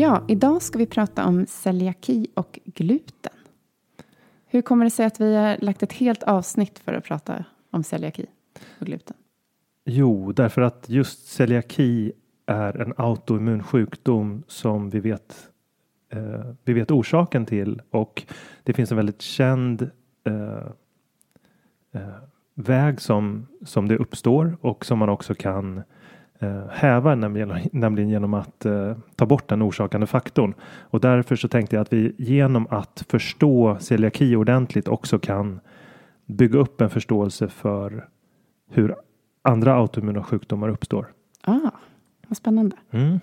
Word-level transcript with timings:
Ja, 0.00 0.24
idag 0.28 0.62
ska 0.62 0.78
vi 0.78 0.86
prata 0.86 1.26
om 1.26 1.46
celiaki 1.46 2.26
och 2.34 2.58
gluten. 2.64 3.32
Hur 4.46 4.62
kommer 4.62 4.84
det 4.84 4.90
sig 4.90 5.06
att 5.06 5.20
vi 5.20 5.36
har 5.36 5.56
lagt 5.60 5.82
ett 5.82 5.92
helt 5.92 6.22
avsnitt 6.22 6.78
för 6.78 6.92
att 6.92 7.04
prata 7.04 7.44
om 7.70 7.84
celiaki 7.84 8.26
och 8.80 8.86
gluten? 8.86 9.16
Jo, 9.84 10.32
därför 10.32 10.62
att 10.62 10.88
just 10.88 11.28
celiaki 11.28 12.12
är 12.46 12.80
en 12.80 12.94
autoimmun 12.96 13.62
sjukdom 13.62 14.42
som 14.46 14.90
vi 14.90 15.00
vet, 15.00 15.48
eh, 16.12 16.54
vi 16.64 16.72
vet 16.72 16.90
orsaken 16.90 17.46
till 17.46 17.82
och 17.90 18.22
det 18.62 18.72
finns 18.72 18.90
en 18.90 18.96
väldigt 18.96 19.22
känd 19.22 19.90
eh, 20.24 20.66
eh, 21.92 22.08
väg 22.54 23.00
som, 23.00 23.46
som 23.64 23.88
det 23.88 23.96
uppstår 23.96 24.56
och 24.60 24.86
som 24.86 24.98
man 24.98 25.08
också 25.08 25.34
kan 25.34 25.82
häva, 26.70 27.14
nämligen, 27.14 27.52
nämligen 27.72 28.08
genom 28.08 28.34
att 28.34 28.64
eh, 28.64 28.96
ta 29.16 29.26
bort 29.26 29.48
den 29.48 29.62
orsakande 29.62 30.06
faktorn. 30.06 30.54
Och 30.62 31.00
därför 31.00 31.36
så 31.36 31.48
tänkte 31.48 31.76
jag 31.76 31.82
att 31.82 31.92
vi 31.92 32.14
genom 32.18 32.66
att 32.70 33.04
förstå 33.08 33.76
celiaki 33.80 34.36
ordentligt 34.36 34.88
också 34.88 35.18
kan 35.18 35.60
bygga 36.26 36.58
upp 36.58 36.80
en 36.80 36.90
förståelse 36.90 37.48
för 37.48 38.08
hur 38.70 38.94
andra 39.42 39.74
autoimmuna 39.74 40.22
sjukdomar 40.22 40.68
uppstår. 40.68 41.12
Ah, 41.42 41.70
vad 42.28 42.36
spännande. 42.36 42.76
Mm. 42.90 43.20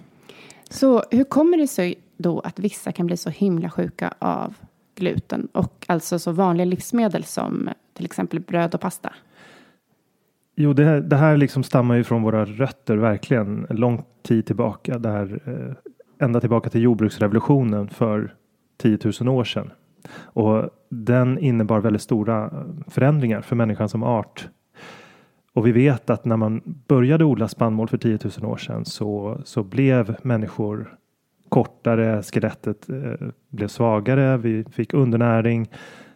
Så 0.69 1.03
hur 1.11 1.23
kommer 1.23 1.57
det 1.57 1.67
sig 1.67 1.95
då 2.17 2.39
att 2.39 2.59
vissa 2.59 2.91
kan 2.91 3.05
bli 3.05 3.17
så 3.17 3.29
himla 3.29 3.69
sjuka 3.69 4.13
av 4.19 4.53
gluten 4.95 5.47
och 5.51 5.85
alltså 5.87 6.19
så 6.19 6.31
vanliga 6.31 6.65
livsmedel 6.65 7.23
som 7.23 7.69
till 7.93 8.05
exempel 8.05 8.39
bröd 8.39 8.75
och 8.75 8.81
pasta? 8.81 9.13
Jo, 10.55 10.73
det 10.73 10.85
här, 10.85 11.01
det 11.01 11.15
här 11.15 11.37
liksom 11.37 11.63
stammar 11.63 11.95
ju 11.95 12.03
från 12.03 12.23
våra 12.23 12.45
rötter 12.45 12.97
verkligen 12.97 13.67
lång 13.69 14.03
tid 14.23 14.45
tillbaka. 14.45 14.97
Där, 14.97 15.39
eh, 15.45 16.25
ända 16.25 16.39
tillbaka 16.39 16.69
till 16.69 16.81
jordbruksrevolutionen 16.81 17.87
för 17.87 18.33
10 18.77 18.99
000 19.21 19.29
år 19.29 19.43
sedan. 19.43 19.71
Och 20.23 20.69
den 20.89 21.39
innebar 21.39 21.79
väldigt 21.79 22.01
stora 22.01 22.43
eh, 22.45 22.51
förändringar 22.87 23.41
för 23.41 23.55
människan 23.55 23.89
som 23.89 24.03
art. 24.03 24.47
Och 25.53 25.67
vi 25.67 25.71
vet 25.71 26.09
att 26.09 26.25
när 26.25 26.37
man 26.37 26.61
började 26.87 27.25
odla 27.25 27.47
spannmål 27.47 27.87
för 27.87 27.97
10 27.97 28.19
000 28.41 28.51
år 28.51 28.57
sedan 28.57 28.85
så, 28.85 29.41
så 29.45 29.63
blev 29.63 30.15
människor 30.21 30.97
kortare, 31.49 32.23
skelettet 32.23 32.89
eh, 32.89 33.27
blev 33.49 33.67
svagare, 33.67 34.37
vi 34.37 34.63
fick 34.63 34.93
undernäring. 34.93 35.69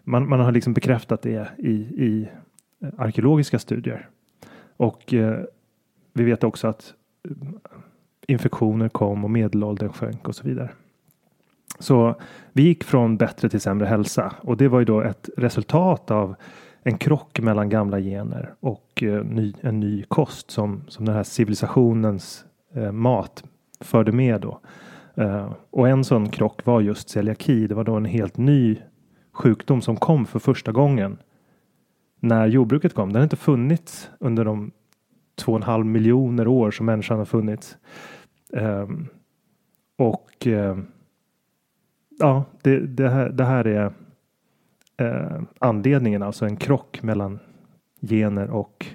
Man, 0.03 0.29
man 0.29 0.39
har 0.39 0.51
liksom 0.51 0.73
bekräftat 0.73 1.21
det 1.21 1.49
i, 1.57 1.71
i 1.71 2.29
eh, 2.81 2.89
arkeologiska 2.97 3.59
studier. 3.59 4.09
Och 4.79 5.13
eh, 5.13 5.39
vi 6.13 6.23
vet 6.23 6.43
också 6.43 6.67
att 6.67 6.93
eh, 7.29 7.31
infektioner 8.27 8.89
kom 8.89 9.23
och 9.23 9.29
medelåldern 9.29 9.93
sjönk 9.93 10.27
och 10.27 10.35
så 10.35 10.47
vidare. 10.47 10.69
Så 11.79 12.15
vi 12.53 12.63
gick 12.63 12.83
från 12.83 13.17
bättre 13.17 13.49
till 13.49 13.61
sämre 13.61 13.87
hälsa 13.87 14.33
och 14.41 14.57
det 14.57 14.67
var 14.67 14.79
ju 14.79 14.85
då 14.85 15.01
ett 15.01 15.29
resultat 15.37 16.11
av 16.11 16.35
en 16.83 16.97
krock 16.97 17.39
mellan 17.39 17.69
gamla 17.69 17.99
gener 17.99 18.53
och 18.59 19.03
eh, 19.03 19.23
ny, 19.23 19.53
en 19.61 19.79
ny 19.79 20.03
kost 20.03 20.51
som, 20.51 20.83
som 20.87 21.05
den 21.05 21.15
här 21.15 21.23
civilisationens 21.23 22.45
eh, 22.73 22.91
mat 22.91 23.43
förde 23.79 24.11
med 24.11 24.41
då. 24.41 24.59
Eh, 25.15 25.51
och 25.69 25.89
en 25.89 26.03
sån 26.03 26.29
krock 26.29 26.65
var 26.65 26.81
just 26.81 27.09
celiaki. 27.09 27.67
Det 27.67 27.75
var 27.75 27.83
då 27.83 27.95
en 27.95 28.05
helt 28.05 28.37
ny 28.37 28.77
sjukdom 29.33 29.81
som 29.81 29.95
kom 29.95 30.25
för 30.25 30.39
första 30.39 30.71
gången 30.71 31.17
när 32.19 32.47
jordbruket 32.47 32.93
kom. 32.93 33.09
Den 33.13 33.19
har 33.19 33.23
inte 33.23 33.35
funnits 33.35 34.09
under 34.19 34.45
de 34.45 34.71
två 35.35 35.51
och 35.51 35.57
en 35.57 35.63
halv 35.63 35.85
miljoner 35.85 36.47
år 36.47 36.71
som 36.71 36.85
människan 36.85 37.17
har 37.17 37.25
funnits. 37.25 37.77
Um, 38.49 39.07
och 39.97 40.47
uh, 40.47 40.77
ja, 42.19 42.43
det, 42.61 42.79
det, 42.79 43.09
här, 43.09 43.29
det 43.29 43.45
här 43.45 43.67
är 43.67 43.93
uh, 45.01 45.41
anledningen, 45.59 46.23
alltså 46.23 46.45
en 46.45 46.57
krock 46.57 47.03
mellan 47.03 47.39
gener 48.01 48.49
och 48.49 48.85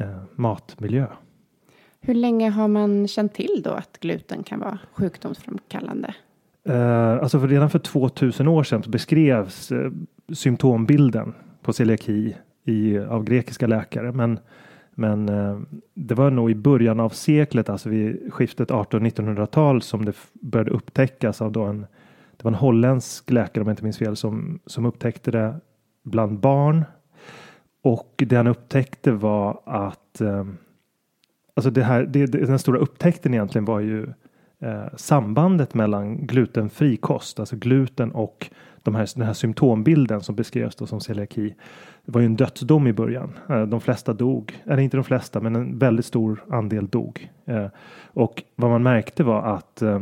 uh, 0.00 0.22
matmiljö. 0.34 1.06
Hur 2.00 2.14
länge 2.14 2.50
har 2.50 2.68
man 2.68 3.08
känt 3.08 3.34
till 3.34 3.60
då 3.64 3.70
att 3.70 3.98
gluten 4.00 4.42
kan 4.42 4.60
vara 4.60 4.78
sjukdomsframkallande? 4.92 6.14
Alltså 7.20 7.40
för 7.40 7.48
redan 7.48 7.70
för 7.70 7.78
2000 7.78 8.48
år 8.48 8.62
sedan 8.62 8.82
beskrevs 8.86 9.72
symptombilden 10.32 11.34
på 11.62 11.72
celiaki 11.72 12.36
i, 12.64 12.98
av 12.98 13.24
grekiska 13.24 13.66
läkare. 13.66 14.12
Men, 14.12 14.38
men 14.94 15.28
eh, 15.28 15.58
det 15.94 16.14
var 16.14 16.30
nog 16.30 16.50
i 16.50 16.54
början 16.54 17.00
av 17.00 17.08
seklet, 17.08 17.68
alltså 17.68 17.88
vid 17.88 18.32
skiftet 18.32 18.70
1800-1900-tal 18.70 19.82
som 19.82 20.04
det 20.04 20.16
började 20.32 20.70
upptäckas 20.70 21.42
av 21.42 21.52
då 21.52 21.62
en, 21.62 21.80
det 22.36 22.44
var 22.44 22.50
en 22.50 22.58
holländsk 22.58 23.30
läkare 23.30 23.62
om 23.62 23.68
jag 23.68 23.72
inte 23.72 23.84
minns 23.84 23.98
fel 23.98 24.16
som, 24.16 24.60
som 24.66 24.86
upptäckte 24.86 25.30
det 25.30 25.54
bland 26.02 26.38
barn. 26.38 26.84
Och 27.82 28.14
det 28.16 28.36
han 28.36 28.46
upptäckte 28.46 29.12
var 29.12 29.60
att 29.64 30.20
eh, 30.20 30.44
Alltså 31.54 31.70
det 31.70 31.82
här, 31.82 32.02
det, 32.02 32.26
den 32.26 32.58
stora 32.58 32.78
upptäckten 32.78 33.34
egentligen 33.34 33.64
var 33.64 33.80
ju 33.80 34.06
eh, 34.60 34.86
sambandet 34.96 35.74
mellan 35.74 36.26
glutenfri 36.26 36.96
kost, 36.96 37.40
alltså 37.40 37.56
gluten 37.56 38.12
och 38.12 38.50
de 38.82 38.94
här, 38.94 39.08
den 39.14 39.26
här 39.26 39.32
symptombilden 39.32 40.20
som 40.20 40.34
beskrevs 40.34 40.76
då 40.76 40.86
som 40.86 41.00
celiaki. 41.00 41.54
Det 42.04 42.12
var 42.12 42.20
ju 42.20 42.26
en 42.26 42.36
dödsdom 42.36 42.86
i 42.86 42.92
början. 42.92 43.38
Eh, 43.48 43.62
de 43.62 43.80
flesta 43.80 44.12
dog, 44.12 44.62
eller 44.64 44.82
inte 44.82 44.96
de 44.96 45.04
flesta, 45.04 45.40
men 45.40 45.56
en 45.56 45.78
väldigt 45.78 46.06
stor 46.06 46.44
andel 46.50 46.88
dog. 46.88 47.30
Eh, 47.44 47.66
och 48.06 48.42
vad 48.56 48.70
man 48.70 48.82
märkte 48.82 49.24
var 49.24 49.42
att 49.42 49.82
eh, 49.82 50.00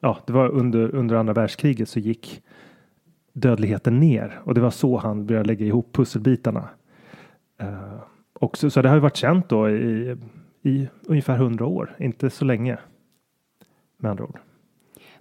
ja, 0.00 0.18
det 0.26 0.32
var 0.32 0.48
under, 0.48 0.94
under 0.94 1.16
andra 1.16 1.32
världskriget 1.32 1.88
så 1.88 1.98
gick 1.98 2.42
dödligheten 3.32 4.00
ner 4.00 4.40
och 4.44 4.54
det 4.54 4.60
var 4.60 4.70
så 4.70 4.96
han 4.96 5.26
började 5.26 5.46
lägga 5.46 5.66
ihop 5.66 5.92
pusselbitarna. 5.92 6.68
Och 8.32 8.56
så, 8.56 8.70
så 8.70 8.82
det 8.82 8.88
har 8.88 8.96
ju 8.96 9.00
varit 9.00 9.16
känt 9.16 9.48
då 9.48 9.70
i, 9.70 10.16
i 10.62 10.88
ungefär 11.02 11.36
hundra 11.36 11.66
år, 11.66 11.96
inte 11.98 12.30
så 12.30 12.44
länge. 12.44 12.78
Med 13.96 14.10
andra 14.10 14.24
ord. 14.24 14.38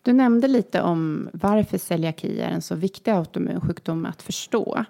Du 0.05 0.13
nämnde 0.13 0.47
lite 0.47 0.81
om 0.81 1.29
varför 1.33 1.77
celiaki 1.77 2.39
är 2.39 2.49
en 2.49 2.61
så 2.61 2.75
viktig 2.75 3.11
autoimmun 3.11 3.61
sjukdom 3.61 4.05
att 4.05 4.21
förstå. 4.21 4.85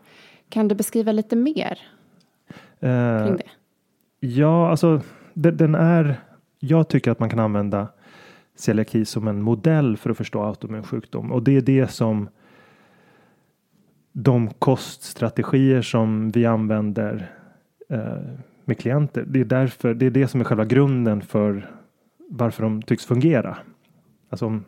Kan 0.50 0.68
du 0.68 0.76
beskriva 0.76 1.12
lite 1.12 1.36
mer 1.36 1.80
eh, 2.80 3.26
kring 3.26 3.38
det? 3.38 3.50
Ja, 4.20 4.70
alltså 4.70 5.02
den 5.34 5.76
är. 5.76 6.20
Jag 6.60 6.88
tycker 6.88 7.12
att 7.12 7.20
man 7.20 7.30
kan 7.30 7.40
använda 7.40 7.88
celiaki 8.56 9.06
som 9.06 9.28
en 9.28 9.42
modell 9.42 9.98
för 9.98 10.10
att 10.10 10.18
förstå 10.18 10.44
autoimmun 10.44 10.84
sjukdom 10.84 11.32
och 11.32 11.44
det 11.44 11.58
är 11.58 11.62
det 11.62 11.88
som 11.88 12.30
de 14.12 14.54
koststrategier 14.54 15.82
som 15.82 16.32
vi 16.32 16.46
använder 16.46 17.32
Eh, 17.90 18.18
med 18.66 18.80
klienter. 18.80 19.26
Det 19.28 19.40
är 19.40 19.46
därför, 19.46 19.94
det 19.94 20.06
är 20.06 20.10
det 20.10 20.28
som 20.28 20.42
är 20.42 20.46
själva 20.46 20.66
grunden 20.66 21.22
för 21.22 21.72
varför 22.30 22.64
de 22.64 22.82
tycks 22.82 23.06
fungera. 23.06 23.58
Alltså, 24.30 24.60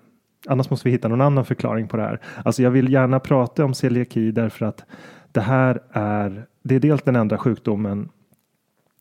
annars 0.47 0.69
måste 0.69 0.87
vi 0.87 0.91
hitta 0.91 1.07
någon 1.07 1.21
annan 1.21 1.45
förklaring 1.45 1.87
på 1.87 1.97
det 1.97 2.03
här. 2.03 2.19
Alltså 2.45 2.63
jag 2.63 2.71
vill 2.71 2.91
gärna 2.91 3.19
prata 3.19 3.65
om 3.65 3.73
celiaki 3.73 4.31
därför 4.31 4.65
att 4.65 4.85
det 5.31 5.41
här 5.41 5.81
är, 5.91 6.45
det 6.63 6.75
är 6.75 6.79
dels 6.79 7.01
den 7.01 7.15
enda 7.15 7.37
sjukdomen 7.37 8.09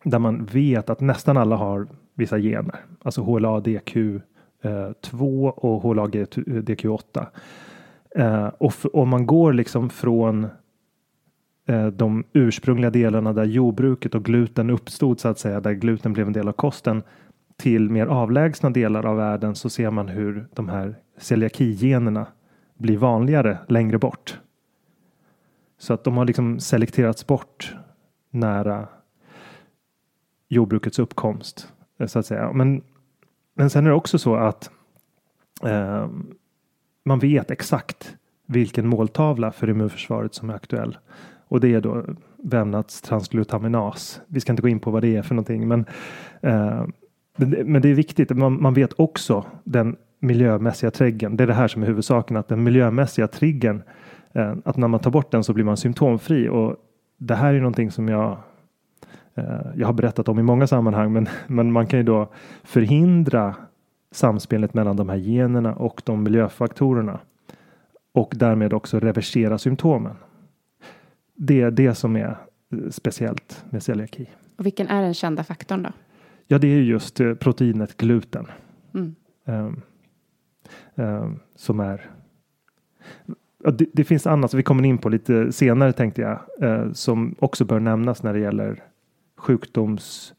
där 0.05 0.19
man 0.19 0.45
vet 0.45 0.91
att 0.91 1.01
nästan 1.01 1.37
alla 1.37 1.57
har 1.57 1.87
vissa 2.15 2.39
gener, 2.39 2.77
alltså 3.03 3.23
HLA-DQ2 3.23 4.21
eh, 4.63 5.49
och 5.49 5.83
HLA-DQ8. 5.83 7.27
Eh, 8.17 8.47
och 8.47 8.75
om 8.93 9.09
man 9.09 9.27
går 9.27 9.53
liksom 9.53 9.91
från 9.91 10.47
eh, 11.69 11.87
de 11.87 12.25
ursprungliga 12.33 12.91
delarna 12.91 13.33
där 13.33 13.45
jordbruket 13.45 14.15
och 14.15 14.25
gluten 14.25 14.71
uppstod 14.71 15.21
så 15.21 15.29
att 15.29 15.39
säga, 15.39 15.61
där 15.61 15.73
gluten 15.73 16.13
blev 16.13 16.27
en 16.27 16.33
del 16.33 16.49
av 16.49 16.53
kosten 16.53 17.03
till 17.57 17.91
mer 17.91 18.07
avlägsna 18.07 18.71
delar 18.71 19.07
av 19.07 19.17
världen 19.17 19.55
så 19.55 19.71
ser 19.71 19.91
man 19.91 20.09
hur 20.09 20.47
de 20.55 20.69
här 20.69 20.97
celiakigenerna 21.19 22.27
blir 22.75 22.99
vanligare 22.99 23.59
längre 23.69 23.99
bort. 23.99 24.41
Så 25.79 25.95
att 25.95 26.05
de 26.05 26.17
har 26.17 26.25
liksom 26.25 26.61
selekterats 26.61 27.27
bort 27.27 27.77
nära 28.31 28.89
jordbrukets 30.49 30.99
uppkomst 30.99 31.73
eh, 31.99 32.07
så 32.07 32.19
att 32.19 32.27
säga. 32.27 32.53
Men, 32.53 32.83
men 33.55 33.71
sen 33.71 33.87
är 33.87 33.91
det 33.91 33.97
också 33.97 34.19
så 34.19 34.37
att 34.37 34.71
eh, 35.63 36.09
man 37.05 37.19
vet 37.19 37.51
exakt 37.51 38.17
vilken 38.47 38.89
måltavla 38.89 39.53
för 39.53 39.71
immunförsvaret 39.71 40.35
som 40.35 40.51
är 40.51 40.55
aktuell. 40.55 40.99
Och 41.49 41.61
det 41.61 41.75
är 41.75 41.81
då 41.81 42.05
vävnadstransglutaminas. 42.37 44.21
Vi 44.27 44.41
ska 44.41 44.53
inte 44.53 44.63
gå 44.63 44.69
in 44.69 44.81
på 44.81 44.91
vad 44.91 45.03
det 45.03 45.17
är 45.17 45.23
för 45.23 45.35
någonting, 45.35 45.69
men, 45.69 45.85
eh, 46.41 46.85
men 47.37 47.83
det 47.83 47.89
är 47.89 47.95
viktigt. 47.95 48.31
Man, 48.31 48.63
man 48.63 48.75
vet 48.75 48.93
också 48.97 49.45
den 49.65 49.97
miljömässiga 50.21 50.91
triggern. 50.91 51.37
Det 51.37 51.45
är 51.45 51.47
det 51.47 51.55
här 51.55 51.69
som 51.69 51.83
är 51.83 51.87
huvudsaken, 51.87 52.37
att 52.37 52.49
den 52.49 52.63
miljömässiga 52.63 53.29
triggern, 53.29 53.83
eh, 54.33 54.55
att 54.65 54.77
när 54.77 54.89
man 54.89 55.01
tar 55.01 55.11
bort 55.11 55.31
den 55.31 55.45
så 55.45 55.53
blir 55.53 55.65
man 55.65 55.77
symptomfri. 55.77 56.49
Och 56.49 56.77
det 57.19 57.35
här 57.35 57.55
är 57.55 57.59
någonting 57.59 57.91
som 57.91 58.09
jag 58.09 58.39
eh, 59.35 59.45
jag 59.75 59.87
har 59.87 59.93
berättat 59.93 60.29
om 60.29 60.39
i 60.39 60.43
många 60.43 60.67
sammanhang, 60.67 61.13
men, 61.13 61.29
men 61.47 61.73
man 61.73 61.87
kan 61.87 61.99
ju 61.99 62.03
då 62.03 62.29
förhindra 62.65 63.55
samspelet 64.11 64.75
mellan 64.75 64.97
de 64.97 65.09
här 65.09 65.17
generna 65.17 65.75
och 65.75 66.03
de 66.05 66.23
miljöfaktorerna 66.23 67.19
och 68.13 68.35
därmed 68.37 68.73
också 68.73 69.01
reversera 69.01 69.59
symptomen 69.59 70.15
det 71.37 71.61
är 71.61 71.71
det 71.71 71.95
som 71.95 72.17
är 72.17 72.37
eh, 72.73 72.91
speciellt 72.91 73.65
med 73.71 73.83
celiaki. 73.83 74.27
Och 74.57 74.67
vilken 74.67 74.89
är 74.89 75.03
den 75.03 75.15
kända 75.15 75.45
faktorn 75.45 75.83
då? 75.83 75.91
Ja, 76.47 76.59
det 76.59 76.69
är 76.69 76.81
just 76.81 77.21
eh, 77.21 77.35
proteinet 77.35 77.97
gluten. 77.97 78.47
Mm. 78.95 79.15
Um, 79.45 79.83
um, 80.95 81.41
som 81.55 81.81
är 81.81 82.11
det, 83.59 83.87
det, 83.93 84.05
finns 84.05 84.27
annat 84.27 84.51
som 84.51 84.57
vi 84.57 84.63
kommer 84.63 84.85
in 84.85 84.99
på 84.99 85.09
lite 85.09 85.53
senare 85.53 85.93
tänkte 85.93 86.21
jag 86.21 86.41
uh, 86.63 86.93
som 86.93 87.35
också 87.39 87.65
bör 87.65 87.81
nämnas 87.81 88.23
när 88.23 88.33
det 88.33 88.41
gäller 88.41 88.85
sjukdoms 89.37 90.35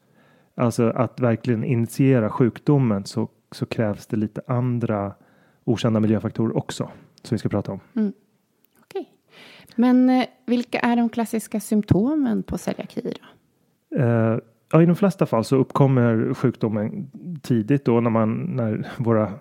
alltså 0.55 0.89
att 0.89 1.19
verkligen 1.19 1.63
initiera 1.63 2.29
sjukdomen 2.29 3.05
så, 3.05 3.29
så 3.51 3.65
krävs 3.65 4.07
det 4.07 4.17
lite 4.17 4.41
andra 4.47 5.13
okända 5.63 5.99
miljöfaktorer 5.99 6.57
också 6.57 6.89
som 7.23 7.35
vi 7.35 7.39
ska 7.39 7.49
prata 7.49 7.71
om. 7.71 7.79
Mm. 7.95 8.13
Men 9.77 10.09
eh, 10.09 10.25
vilka 10.45 10.79
är 10.79 10.95
de 10.95 11.09
klassiska 11.09 11.59
symptomen 11.59 12.43
på 12.43 12.57
celiaki 12.57 13.01
då? 13.01 13.97
Eh, 13.97 14.37
ja, 14.71 14.81
I 14.81 14.85
de 14.85 14.95
flesta 14.95 15.25
fall 15.25 15.43
så 15.43 15.55
uppkommer 15.55 16.33
sjukdomen 16.33 17.11
tidigt 17.41 17.85
då 17.85 17.99
när 17.99 18.09
man 18.09 18.33
när 18.35 18.87
våra 18.97 19.31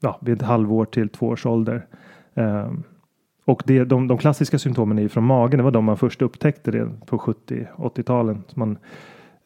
ja, 0.00 0.18
vid 0.22 0.34
ett 0.34 0.42
halvår 0.42 0.84
till 0.84 1.08
två 1.08 1.26
års 1.26 1.46
ålder. 1.46 1.86
Eh, 2.34 2.72
och 3.44 3.62
det, 3.66 3.84
de, 3.84 4.08
de 4.08 4.18
klassiska 4.18 4.58
symptomen 4.58 4.98
är 4.98 5.02
ju 5.02 5.08
från 5.08 5.24
magen. 5.24 5.58
Det 5.58 5.64
var 5.64 5.70
de 5.70 5.84
man 5.84 5.96
först 5.96 6.22
upptäckte 6.22 6.70
det 6.70 6.90
på 7.06 7.18
70-80-talen. 7.18 8.44
Man 8.54 8.78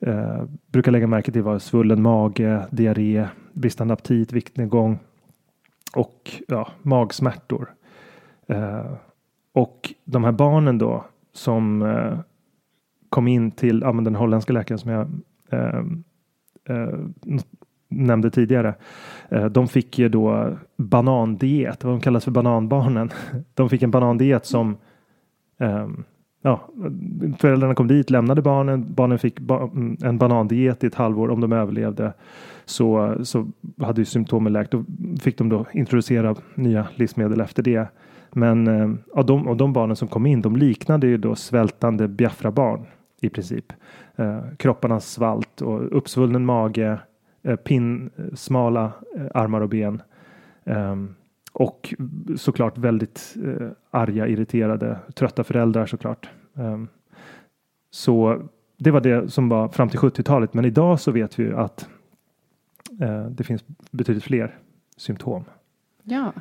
eh, 0.01 0.45
brukar 0.67 0.93
lägga 0.93 1.07
märke 1.07 1.33
till 1.33 1.43
var 1.43 1.59
svullen 1.59 2.03
mage, 2.03 2.67
diarré, 2.71 3.29
bristande 3.53 3.95
aptit, 3.95 4.33
viktnedgång 4.33 4.99
och 5.95 6.31
ja, 6.49 6.69
magsmärtor. 6.83 7.75
Eh, 8.47 8.93
och 9.53 9.95
de 10.05 10.25
här 10.25 10.33
barnen 10.33 10.79
då 10.79 11.05
som 11.33 11.83
eh, 11.83 12.19
kom 13.11 13.29
in 13.29 13.51
till 13.51 13.81
ja, 13.85 13.93
den 13.93 14.15
holländska 14.15 14.53
läkaren 14.53 14.79
som 14.79 14.91
jag 14.91 15.09
eh, 15.51 15.83
eh, 16.69 16.99
nämnde 17.91 18.31
tidigare. 18.31 18.75
Eh, 19.29 19.45
de 19.45 19.69
fick 19.69 19.99
ju 19.99 20.09
då 20.09 20.57
banandiet, 20.77 21.85
vad 21.85 21.93
de 21.95 22.01
kallas 22.01 22.25
för 22.25 22.31
bananbarnen. 22.31 23.11
De 23.55 23.69
fick 23.69 23.83
en 23.83 23.91
banandiet 23.91 24.47
som 24.47 24.77
eh, 25.59 25.89
ja, 26.43 26.69
föräldrarna 27.39 27.75
kom 27.75 27.89
dit, 27.89 28.11
lämnade 28.11 28.43
barnen, 28.43 28.95
barnen 28.95 29.19
fick 29.19 29.41
ba 29.41 29.63
mm, 29.63 29.97
en 30.03 30.19
banandiet 30.19 30.85
i 30.85 30.87
ett 30.87 30.95
halvår 30.95 31.31
om 31.31 31.41
de 31.41 31.53
överlevde. 31.53 32.13
Så, 32.65 33.17
så 33.23 33.49
hade 33.81 34.01
ju 34.01 34.05
symptomen 34.05 34.53
läkt. 34.53 34.71
Då 34.71 34.85
fick 35.21 35.39
de 35.39 35.49
då 35.49 35.67
introducera 35.73 36.35
nya 36.55 36.89
livsmedel 36.95 37.41
efter 37.41 37.63
det. 37.63 37.89
Men 38.33 38.67
eh, 38.67 38.91
av 39.15 39.27
de, 39.27 39.49
av 39.49 39.57
de 39.57 39.73
barnen 39.73 39.97
som 39.97 40.09
kom 40.09 40.27
in, 40.27 40.43
de 40.43 40.57
liknade 40.57 41.07
ju 41.07 41.17
då 41.17 41.35
svältande 41.35 42.09
Biafra-barn 42.09 42.87
i 43.21 43.29
princip. 43.29 43.73
Eh, 44.17 44.43
kropparna 44.57 45.01
svalt 45.01 45.63
och 45.63 45.97
uppsvullen 45.97 46.45
mage, 46.45 46.99
eh, 47.43 47.57
pin, 47.57 48.11
eh, 48.17 48.35
smala 48.35 48.93
eh, 49.17 49.27
armar 49.35 49.61
och 49.61 49.69
ben. 49.69 50.03
Ehm, 50.65 51.15
och 51.53 51.95
såklart 52.37 52.79
väldigt 52.79 53.37
eh, 53.45 53.69
arga, 53.91 54.27
irriterade, 54.27 54.99
trötta 55.15 55.45
föräldrar 55.45 55.87
såklart. 55.87 56.31
Ehm, 56.57 56.89
så 57.91 58.43
det 58.77 58.91
var 58.91 59.01
det 59.01 59.33
som 59.33 59.49
var 59.49 59.69
fram 59.69 59.89
till 59.89 59.99
70-talet. 59.99 60.55
Men 60.55 60.65
idag 60.65 61.01
så 61.01 61.11
vet 61.11 61.39
vi 61.39 61.53
att 61.53 61.89
eh, 63.01 63.25
det 63.25 63.45
finns 63.45 63.65
betydligt 63.91 64.25
fler 64.25 64.59
symptom. 64.97 65.45
Ja, 66.03 66.33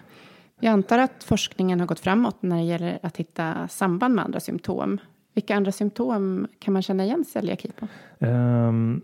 jag 0.59 0.71
antar 0.71 0.97
att 0.99 1.23
forskningen 1.23 1.79
har 1.79 1.87
gått 1.87 1.99
framåt 1.99 2.41
när 2.41 2.57
det 2.57 2.63
gäller 2.63 2.99
att 3.03 3.17
hitta 3.17 3.67
samband 3.67 4.15
med 4.15 4.25
andra 4.25 4.39
symptom. 4.39 4.99
Vilka 5.39 5.55
andra 5.55 5.71
symptom 5.71 6.47
kan 6.59 6.73
man 6.73 6.81
känna 6.81 7.03
igen 7.05 7.25
celiaki 7.25 7.71
på? 7.79 7.87
Um, 8.25 9.01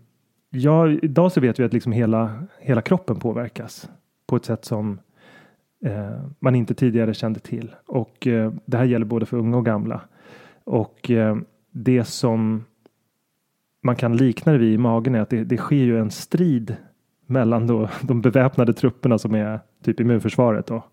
ja, 0.50 0.88
idag 0.88 1.32
så 1.32 1.40
vet 1.40 1.60
vi 1.60 1.64
att 1.64 1.72
liksom 1.72 1.92
hela, 1.92 2.46
hela 2.60 2.82
kroppen 2.82 3.16
påverkas 3.16 3.90
på 4.26 4.36
ett 4.36 4.44
sätt 4.44 4.64
som 4.64 5.00
eh, 5.84 6.20
man 6.38 6.54
inte 6.54 6.74
tidigare 6.74 7.14
kände 7.14 7.40
till. 7.40 7.74
Och 7.86 8.26
eh, 8.26 8.52
det 8.64 8.76
här 8.76 8.84
gäller 8.84 9.06
både 9.06 9.26
för 9.26 9.36
unga 9.36 9.56
och 9.56 9.64
gamla. 9.64 10.00
Och 10.64 11.10
eh, 11.10 11.36
det 11.70 12.04
som 12.04 12.64
man 13.82 13.96
kan 13.96 14.16
likna 14.16 14.52
det 14.52 14.58
vid 14.58 14.74
i 14.74 14.78
magen 14.78 15.14
är 15.14 15.20
att 15.20 15.30
det, 15.30 15.44
det 15.44 15.56
sker 15.56 15.84
ju 15.84 15.98
en 15.98 16.10
strid 16.10 16.76
mellan 17.26 17.66
då 17.66 17.88
de 18.02 18.20
beväpnade 18.20 18.72
trupperna 18.72 19.18
som 19.18 19.34
är 19.34 19.60
typ 19.84 20.00
immunförsvaret 20.00 20.66
då, 20.66 20.84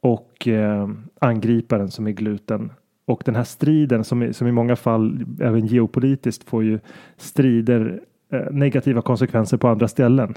och 0.00 0.48
eh, 0.48 0.88
angriparen 1.20 1.90
som 1.90 2.06
är 2.06 2.12
gluten. 2.12 2.70
Och 3.06 3.22
den 3.24 3.34
här 3.34 3.44
striden 3.44 4.04
som, 4.04 4.32
som 4.32 4.46
i 4.46 4.52
många 4.52 4.76
fall 4.76 5.24
även 5.40 5.66
geopolitiskt 5.66 6.48
får 6.48 6.64
ju 6.64 6.80
strider 7.16 8.00
eh, 8.32 8.50
negativa 8.50 9.02
konsekvenser 9.02 9.56
på 9.56 9.68
andra 9.68 9.88
ställen. 9.88 10.34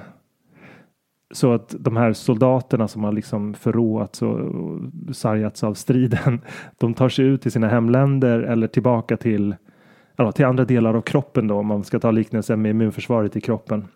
Så 1.31 1.53
att 1.53 1.75
de 1.79 1.97
här 1.97 2.13
soldaterna 2.13 2.87
som 2.87 3.03
har 3.03 3.11
liksom 3.11 3.53
förråats 3.53 4.21
och, 4.21 4.39
och 4.39 4.79
sargats 5.11 5.63
av 5.63 5.73
striden, 5.73 6.41
de 6.77 6.93
tar 6.93 7.09
sig 7.09 7.25
ut 7.25 7.41
till 7.41 7.51
sina 7.51 7.67
hemländer 7.67 8.39
eller 8.39 8.67
tillbaka 8.67 9.17
till, 9.17 9.55
eller, 10.17 10.31
till 10.31 10.45
andra 10.45 10.65
delar 10.65 10.93
av 10.93 11.01
kroppen 11.01 11.47
då, 11.47 11.55
om 11.55 11.67
man 11.67 11.83
ska 11.83 11.99
ta 11.99 12.11
liknelsen 12.11 12.61
med 12.61 12.69
immunförsvaret 12.69 13.35
i 13.35 13.41
kroppen 13.41 13.87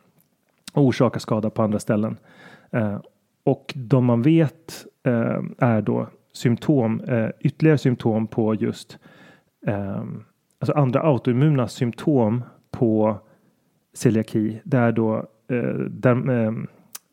och 0.73 0.83
orsaka 0.83 1.19
skada 1.19 1.49
på 1.49 1.61
andra 1.63 1.79
ställen. 1.79 2.17
Eh, 2.71 2.97
och 3.43 3.73
de 3.75 4.05
man 4.05 4.21
vet 4.21 4.85
eh, 5.03 5.41
är 5.57 5.81
då 5.81 6.07
symptom, 6.33 7.01
eh, 7.01 7.29
ytterligare 7.39 7.77
symptom 7.77 8.27
på 8.27 8.55
just 8.55 8.99
eh, 9.67 10.03
alltså 10.59 10.73
andra 10.73 11.01
autoimmuna 11.01 11.67
symptom 11.67 12.43
på 12.71 13.19
celiaki. 13.93 14.61
Det 14.63 14.77
är 14.77 14.91
då 14.91 15.15
eh, 15.49 15.79
der, 15.89 16.29
eh, 16.29 16.51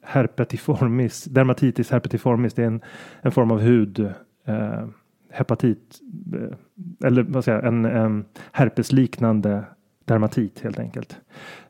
herpetiformis, 0.02 1.25
dermatitis 1.25 1.90
herpetiformis. 1.90 2.54
Det 2.54 2.62
är 2.62 2.66
en, 2.66 2.80
en 3.22 3.32
form 3.32 3.50
av 3.50 3.60
hud 3.60 4.00
eh, 4.44 4.87
hepatit 5.30 6.00
eh, 6.34 7.06
eller 7.06 7.22
vad 7.22 7.44
säger 7.44 7.58
jag, 7.58 7.68
en, 7.68 7.84
en 7.84 8.25
herpesliknande 8.52 9.64
dermatit 10.04 10.60
helt 10.60 10.78
enkelt. 10.78 11.20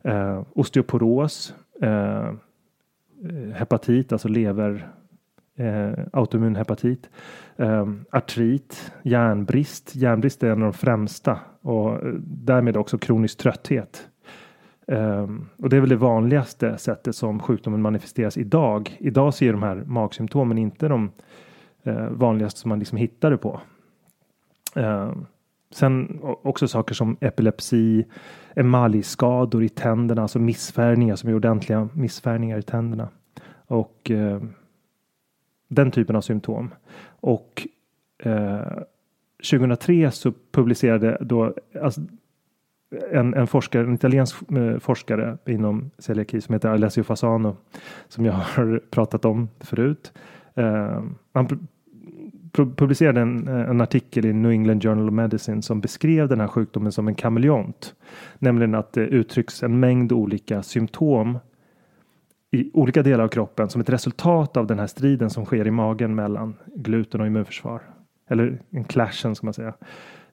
Eh, 0.03 0.43
osteoporos, 0.53 1.55
eh, 1.83 2.33
hepatit, 3.55 4.13
alltså 4.13 4.29
lever, 4.29 4.89
eh, 5.59 5.93
autoimmun 6.13 6.57
hepatit, 6.57 7.11
eh, 7.57 7.87
artrit, 8.11 8.93
järnbrist. 9.03 9.97
Järnbrist 9.97 10.43
är 10.43 10.47
en 10.47 10.63
av 10.63 10.73
de 10.73 10.73
främsta 10.73 11.39
och 11.63 11.93
eh, 11.93 12.13
därmed 12.23 12.77
också 12.77 12.99
kronisk 12.99 13.39
trötthet. 13.39 14.09
Eh, 14.87 15.27
och 15.57 15.69
det 15.69 15.77
är 15.77 15.81
väl 15.81 15.89
det 15.89 15.97
vanligaste 15.97 16.79
sättet 16.79 17.17
som 17.17 17.41
sjukdomen 17.41 17.83
manifesteras 17.83 18.37
idag. 18.37 18.97
Idag 19.01 19.35
ser 19.35 19.53
de 19.53 19.63
här 19.63 19.83
magsymptomen 19.87 20.59
inte 20.59 20.89
de 20.89 21.11
eh, 21.83 22.09
vanligaste 22.11 22.61
som 22.61 22.69
man 22.69 22.79
liksom 22.79 22.99
hittar 22.99 23.31
det 23.31 23.37
på. 23.37 23.61
Ehm, 24.75 25.27
sen 25.71 26.21
också 26.23 26.69
saker 26.69 26.95
som 26.95 27.17
epilepsi, 27.21 28.05
emaljskador 28.55 29.65
i 29.65 29.69
tänderna, 29.69 30.23
alltså 30.23 30.39
missfärgningar 30.39 31.17
som 31.17 31.31
är 31.31 31.35
ordentliga 31.35 31.89
missfärgningar 31.93 32.59
i 32.59 32.63
tänderna. 32.63 33.09
Och 33.67 34.11
eh, 34.11 34.41
den 35.69 35.91
typen 35.91 36.17
av 36.17 36.21
symptom. 36.21 36.75
Och 37.21 37.67
eh, 38.19 38.83
2003 39.51 40.11
så 40.11 40.33
publicerade 40.53 41.19
då, 41.21 41.55
alltså, 41.83 42.01
en, 43.11 43.35
en 43.35 43.47
forskare, 43.47 43.83
en 43.83 43.95
italiensk 43.95 44.53
eh, 44.53 44.79
forskare 44.79 45.39
inom 45.47 45.91
celiaki 45.99 46.41
som 46.41 46.53
heter 46.53 46.69
Alessio 46.69 47.03
Fasano 47.03 47.57
som 48.09 48.25
jag 48.25 48.33
har 48.55 48.81
pratat 48.91 49.25
om 49.25 49.49
förut. 49.61 50.13
Eh, 50.55 51.03
han 51.33 51.69
publicerade 52.53 53.21
en, 53.21 53.49
en, 53.49 53.81
artikel 53.81 54.25
i 54.25 54.33
New 54.33 54.51
England 54.51 54.83
Journal 54.83 55.09
of 55.09 55.15
Medicine 55.15 55.63
som 55.63 55.81
beskrev 55.81 56.29
den 56.29 56.41
här 56.41 56.49
sjukdomen 56.49 56.93
som 56.93 57.09
en 57.09 57.15
kameleont. 57.15 57.95
Nämligen 58.39 58.75
att 58.75 58.93
det 58.93 59.07
uttrycks 59.07 59.63
en 59.63 59.81
mängd 59.81 60.13
olika 60.13 60.63
symptom 60.63 61.39
i 62.51 62.71
olika 62.75 63.03
delar 63.03 63.25
av 63.25 63.29
kroppen 63.29 63.71
som 63.71 63.81
ett 63.81 63.91
resultat 63.91 64.57
av 64.57 64.67
den 64.67 64.79
här 64.79 64.87
striden 64.87 65.31
som 65.31 65.45
sker 65.45 65.67
i 65.67 65.71
magen 65.71 66.15
mellan 66.15 66.57
gluten 66.75 67.21
och 67.21 67.27
immunförsvar. 67.27 67.83
Eller 68.29 68.63
en 68.71 68.85
clashen 68.85 69.35
ska 69.35 69.47
man 69.47 69.55
säga. 69.55 69.75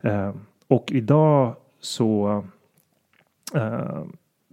Eh, 0.01 0.33
och 0.67 0.91
idag 0.91 1.55
så, 1.79 2.43
eh, 3.53 4.03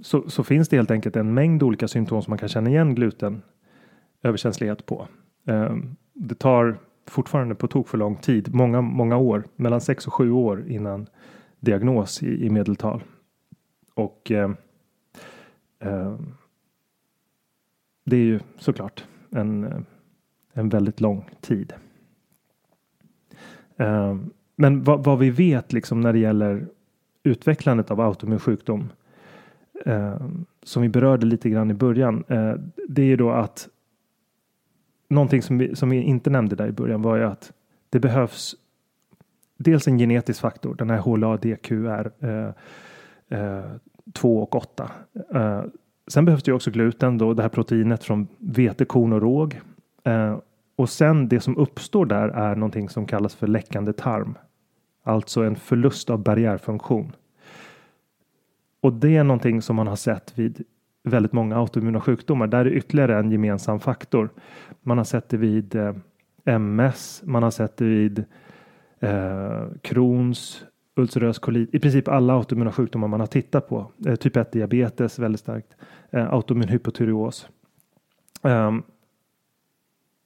så, 0.00 0.30
så, 0.30 0.44
finns 0.44 0.68
det 0.68 0.76
helt 0.76 0.90
enkelt 0.90 1.16
en 1.16 1.34
mängd 1.34 1.62
olika 1.62 1.88
symptom 1.88 2.22
som 2.22 2.30
man 2.30 2.38
kan 2.38 2.48
känna 2.48 2.70
igen 2.70 2.94
gluten 2.94 3.42
överkänslighet 4.22 4.86
på. 4.86 5.08
Eh, 5.46 5.76
det 6.14 6.34
tar 6.34 6.78
fortfarande 7.06 7.54
på 7.54 7.66
tok 7.68 7.88
för 7.88 7.98
lång 7.98 8.16
tid, 8.16 8.54
många, 8.54 8.80
många 8.80 9.16
år, 9.16 9.44
mellan 9.56 9.80
6 9.80 10.06
och 10.06 10.14
7 10.14 10.32
år 10.32 10.64
innan 10.68 11.06
diagnos 11.60 12.22
i, 12.22 12.46
i 12.46 12.50
medeltal. 12.50 13.02
Och 13.94 14.30
ehm, 14.30 14.56
ehm, 15.80 16.34
det 18.04 18.16
är 18.16 18.20
ju 18.20 18.40
såklart 18.58 19.04
en, 19.30 19.86
en 20.52 20.68
väldigt 20.68 21.00
lång 21.00 21.30
tid. 21.40 21.72
Ehm, 23.76 24.30
men 24.56 24.84
vad, 24.84 25.04
vad, 25.04 25.18
vi 25.18 25.30
vet 25.30 25.72
liksom 25.72 26.00
när 26.00 26.12
det 26.12 26.18
gäller 26.18 26.66
utvecklandet 27.22 27.90
av 27.90 28.00
autoimmun 28.00 28.40
sjukdom 28.40 28.88
ehm, 29.84 30.44
som 30.62 30.82
vi 30.82 30.88
berörde 30.88 31.26
lite 31.26 31.50
grann 31.50 31.70
i 31.70 31.74
början. 31.74 32.24
Eh, 32.28 32.54
det 32.88 33.02
är 33.02 33.06
ju 33.06 33.16
då 33.16 33.30
att 33.30 33.68
någonting 35.08 35.42
som 35.42 35.58
vi, 35.58 35.76
som 35.76 35.90
vi 35.90 35.96
inte 35.96 36.30
nämnde 36.30 36.56
där 36.56 36.68
i 36.68 36.72
början 36.72 37.02
var 37.02 37.16
ju 37.16 37.24
att 37.24 37.52
det 37.90 38.00
behövs 38.00 38.54
dels 39.56 39.88
en 39.88 39.98
genetisk 39.98 40.40
faktor, 40.40 40.74
den 40.74 40.90
här 40.90 40.98
HLA-DQR 40.98 42.10
eh, 42.20 42.50
eh, 43.38 43.64
2 44.12 44.42
och 44.42 44.54
8. 44.54 44.90
Eh, 45.34 45.62
sen 46.06 46.24
behövs 46.24 46.42
det 46.42 46.50
ju 46.50 46.54
också 46.54 46.70
gluten, 46.70 47.18
då, 47.18 47.34
det 47.34 47.42
här 47.42 47.48
proteinet 47.48 48.04
från 48.04 48.28
vete, 48.38 48.84
korn 48.84 49.12
och 49.12 49.22
råg. 49.22 49.60
Eh, 50.04 50.38
och 50.76 50.90
sen 50.90 51.28
det 51.28 51.40
som 51.40 51.56
uppstår 51.56 52.06
där 52.06 52.28
är 52.28 52.56
någonting 52.56 52.88
som 52.88 53.06
kallas 53.06 53.34
för 53.34 53.46
läckande 53.46 53.92
tarm. 53.92 54.34
Alltså 55.04 55.42
en 55.42 55.56
förlust 55.56 56.10
av 56.10 56.22
barriärfunktion. 56.22 57.12
Och 58.80 58.92
det 58.92 59.16
är 59.16 59.24
någonting 59.24 59.62
som 59.62 59.76
man 59.76 59.86
har 59.86 59.96
sett 59.96 60.38
vid 60.38 60.64
väldigt 61.04 61.32
många 61.32 61.56
autoimmuna 61.56 62.00
sjukdomar. 62.00 62.46
Där 62.46 62.64
är 62.64 62.72
ytterligare 62.72 63.18
en 63.18 63.30
gemensam 63.30 63.80
faktor. 63.80 64.30
Man 64.82 64.98
har 64.98 65.04
sett 65.04 65.28
det 65.28 65.36
vid 65.36 65.74
eh, 65.74 65.94
MS, 66.44 67.22
man 67.24 67.42
har 67.42 67.50
sett 67.50 67.76
det 67.76 67.84
vid 67.84 68.24
eh, 69.00 69.62
Crohns, 69.82 70.64
ulcerös 70.96 71.38
kolit, 71.38 71.74
i 71.74 71.78
princip 71.78 72.08
alla 72.08 72.32
autoimmuna 72.32 72.72
sjukdomar 72.72 73.08
man 73.08 73.20
har 73.20 73.26
tittat 73.26 73.68
på. 73.68 73.92
Eh, 74.06 74.14
typ 74.14 74.36
1 74.36 74.52
diabetes 74.52 75.18
väldigt 75.18 75.40
starkt, 75.40 75.76
eh, 76.10 76.32
autoimmun 76.32 76.68
hypotyreos. 76.68 77.48
Um, 78.42 78.52
ehm, 78.52 78.82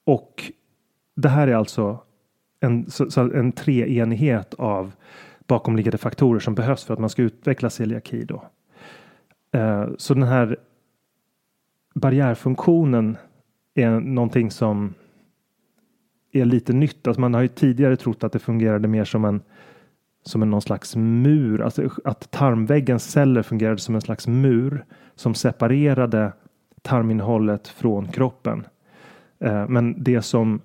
och 0.04 0.52
det 1.14 1.28
här 1.28 1.48
är 1.48 1.54
alltså 1.54 1.98
en, 2.60 2.90
så, 2.90 3.10
så 3.10 3.20
en 3.20 3.52
treenighet 3.52 4.54
av 4.54 4.92
bakomliggande 5.46 5.98
faktorer 5.98 6.40
som 6.40 6.54
behövs 6.54 6.84
för 6.84 6.94
att 6.94 7.00
man 7.00 7.10
ska 7.10 7.22
utveckla 7.22 7.70
celiaki. 7.70 8.24
Då. 8.24 8.44
Eh, 9.52 9.88
så 9.98 10.14
den 10.14 10.22
här 10.22 10.56
barriärfunktionen 11.94 13.16
är 13.74 14.00
någonting 14.00 14.50
som 14.50 14.94
är 16.32 16.44
lite 16.44 16.72
nytt. 16.72 17.06
Alltså 17.06 17.20
man 17.20 17.34
har 17.34 17.42
ju 17.42 17.48
tidigare 17.48 17.96
trott 17.96 18.24
att 18.24 18.32
det 18.32 18.38
fungerade 18.38 18.88
mer 18.88 19.04
som 19.04 19.24
en 19.24 19.40
som 20.26 20.42
en 20.42 20.50
någon 20.50 20.62
slags 20.62 20.96
mur, 20.96 21.62
alltså 21.62 21.90
att 22.04 22.30
tarmväggens 22.30 23.10
celler 23.10 23.42
fungerade 23.42 23.78
som 23.78 23.94
en 23.94 24.00
slags 24.00 24.26
mur 24.26 24.84
som 25.14 25.34
separerade 25.34 26.32
tarminnehållet 26.82 27.68
från 27.68 28.08
kroppen. 28.08 28.66
Eh, 29.38 29.68
men 29.68 30.02
det 30.02 30.22
som 30.22 30.60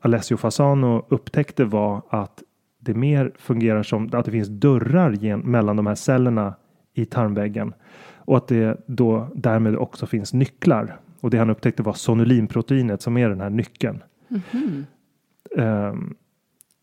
Alessio 0.00 0.36
Fasano 0.36 1.06
upptäckte 1.08 1.64
var 1.64 2.02
att 2.08 2.42
det 2.78 2.94
mer 2.94 3.32
fungerar 3.36 3.82
som 3.82 4.10
att 4.12 4.24
det 4.24 4.30
finns 4.30 4.48
dörrar 4.48 5.36
mellan 5.36 5.76
de 5.76 5.86
här 5.86 5.94
cellerna 5.94 6.54
i 6.94 7.04
tarmväggen 7.04 7.74
och 8.16 8.36
att 8.36 8.48
det 8.48 8.76
då 8.86 9.28
därmed 9.34 9.76
också 9.76 10.06
finns 10.06 10.32
nycklar. 10.32 10.96
Och 11.20 11.30
det 11.30 11.38
han 11.38 11.50
upptäckte 11.50 11.82
var 11.82 11.92
sonulinproteinet 11.92 13.02
som 13.02 13.16
är 13.16 13.28
den 13.28 13.40
här 13.40 13.50
nyckeln. 13.50 14.02
Mm 14.28 14.42
-hmm. 14.50 15.90
um, 15.90 16.14